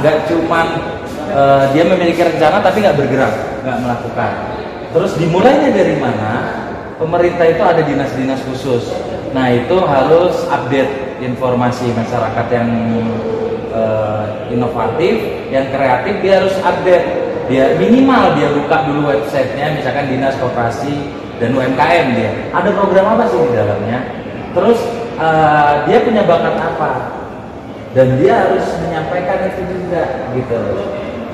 Nggak 0.00 0.16
cuman 0.30 0.66
eh, 1.30 1.64
dia 1.74 1.84
memiliki 1.86 2.20
rencana 2.22 2.62
tapi 2.62 2.82
nggak 2.82 2.96
bergerak, 2.98 3.34
nggak 3.62 3.78
melakukan. 3.82 4.32
Terus 4.94 5.12
dimulainya 5.18 5.70
dari 5.74 5.98
mana? 5.98 6.32
Pemerintah 6.94 7.46
itu 7.50 7.62
ada 7.62 7.82
dinas-dinas 7.82 8.38
khusus. 8.46 8.94
Nah 9.34 9.50
itu 9.50 9.74
harus 9.82 10.46
update 10.46 11.18
informasi 11.18 11.90
masyarakat 11.90 12.46
yang 12.54 12.70
eh, 13.74 14.24
inovatif, 14.54 15.14
yang 15.50 15.66
kreatif 15.74 16.14
dia 16.22 16.42
harus 16.42 16.54
update. 16.62 17.06
Dia 17.44 17.76
minimal 17.76 18.40
dia 18.40 18.48
buka 18.56 18.88
dulu 18.88 19.12
websitenya, 19.12 19.76
misalkan 19.76 20.08
dinas 20.08 20.32
koperasi 20.40 21.12
dan 21.42 21.52
UMKM 21.52 22.06
dia. 22.16 22.32
Ada 22.56 22.72
program 22.72 23.18
apa 23.18 23.28
sih 23.28 23.36
di 23.36 23.52
dalamnya? 23.52 23.98
Terus 24.54 24.78
eh, 25.18 25.72
dia 25.90 25.98
punya 26.06 26.22
bakat 26.22 26.54
apa? 26.54 27.23
Dan 27.94 28.18
dia 28.18 28.34
harus 28.42 28.66
menyampaikan 28.82 29.54
itu 29.54 29.62
juga 29.70 30.02
gitu. 30.34 30.58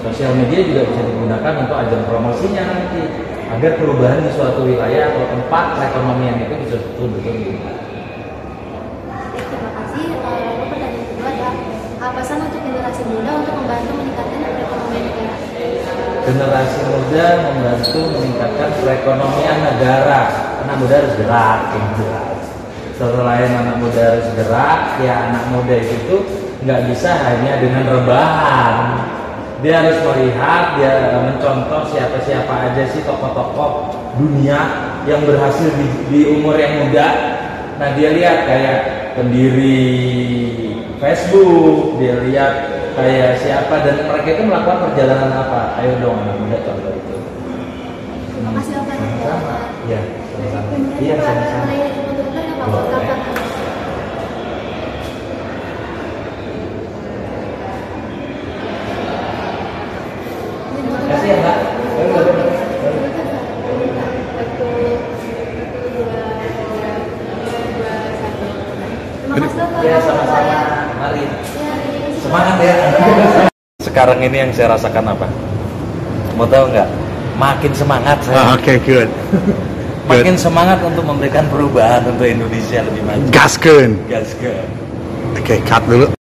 Sosial 0.05 0.37
media 0.37 0.61
juga 0.61 0.81
bisa 0.93 1.03
digunakan 1.09 1.53
untuk 1.65 1.77
ajang 1.77 2.05
promosinya 2.05 2.63
nanti 2.69 3.01
agar 3.49 3.73
perubahan 3.81 4.21
di 4.21 4.31
suatu 4.37 4.69
wilayah 4.69 5.09
atau 5.09 5.25
tempat 5.33 5.65
perekonomian 5.77 6.37
itu 6.45 6.55
bisa 6.69 6.77
betul-betul. 6.85 7.33
Oke, 9.09 9.41
terima 9.41 9.71
kasih. 9.73 10.05
Eh, 10.13 10.21
Lalu 10.21 10.65
pertanyaan 10.69 11.05
kedua 11.09 11.29
adalah 11.33 11.55
apa 12.01 12.09
pesan 12.21 12.39
untuk 12.45 12.61
generasi 12.61 13.03
muda 13.09 13.31
untuk 13.41 13.55
membantu 13.57 13.93
meningkatkan 13.97 14.39
perekonomian 14.45 15.05
negara? 15.09 15.37
generasi 16.21 16.81
muda 16.87 17.27
membantu 17.43 18.01
meningkatkan 18.13 18.69
perekonomian 18.81 19.59
negara 19.65 20.21
anak 20.63 20.77
muda 20.79 20.95
harus 21.01 21.15
gerak 21.17 21.61
yang 21.75 21.89
jelas 21.97 22.41
selain 23.01 23.51
anak 23.51 23.77
muda 23.81 24.03
harus 24.15 24.29
gerak 24.37 24.81
ya 25.01 25.15
anak 25.33 25.45
muda 25.51 25.77
itu 25.81 26.17
nggak 26.65 26.81
bisa 26.93 27.11
hanya 27.13 27.53
dengan 27.61 27.85
rebahan. 27.89 28.75
Dia 29.61 29.85
harus 29.85 30.01
melihat 30.01 30.81
dia 30.81 31.21
mencontoh 31.21 31.85
siapa-siapa 31.93 32.73
aja 32.73 32.83
sih 32.89 33.05
tokoh-tokoh 33.05 33.93
dunia 34.17 34.57
yang 35.05 35.21
berhasil 35.29 35.69
di, 35.77 35.87
di 36.09 36.21
umur 36.33 36.57
yang 36.57 36.89
muda. 36.89 37.09
Nah 37.77 37.89
dia 37.97 38.13
lihat 38.17 38.49
kayak 38.49 38.79
pendiri 39.17 39.85
Facebook 41.01 42.01
dia 42.01 42.21
lihat 42.25 42.53
kayak 42.97 43.41
siapa 43.41 43.85
dan 43.85 44.05
mereka 44.09 44.29
itu 44.37 44.43
melakukan 44.49 44.79
perjalanan 44.89 45.33
apa? 45.33 45.77
Ayo 45.81 45.93
dong 46.01 46.17
anak 46.25 46.37
muda 46.41 46.59
contoh 46.65 46.93
itu. 46.93 47.17
Terima 48.33 48.51
kasih 48.57 48.73
Bapak. 48.81 48.97
sama 49.21 49.57
ya 49.89 50.01
sama-sama. 50.33 50.69
Iya 51.01 51.15
sama-sama 51.21 51.65
mengenai 51.69 51.89
untuk 52.01 52.15
dokter 52.17 52.45
apa 52.49 52.65
Pak? 52.65 52.69
Boleh. 52.69 53.09
Kapan? 53.09 53.37
Terima 60.71 61.00
kasih 61.11 61.29
ya 61.29 61.37
mbak. 61.43 61.57
Bapak. 69.31 69.85
ya 69.87 69.97
sama-sama 70.03 70.55
mari. 70.99 71.25
Semangat 72.21 72.57
sekarang 73.87 74.19
ini 74.23 74.37
yang 74.39 74.51
saya 74.55 74.77
rasakan 74.79 75.05
apa? 75.17 75.27
Mau 76.39 76.47
tahu 76.47 76.71
nggak? 76.71 76.89
Makin 77.41 77.73
semangat 77.73 78.19
saya. 78.23 78.37
Ah, 78.37 78.49
okay, 78.55 78.77
good. 78.89 79.09
makin 80.07 80.35
semangat 80.35 80.83
untuk 80.83 81.07
memberikan 81.07 81.47
perubahan 81.49 82.03
untuk 82.07 82.27
Indonesia 82.27 82.83
lebih 82.83 83.03
maju. 83.07 83.25
Gaskeun. 83.31 83.91
gas 84.11 84.35
ke 84.39 84.53
Okay, 85.41 85.63
cut 85.63 85.83
dulu. 85.87 86.20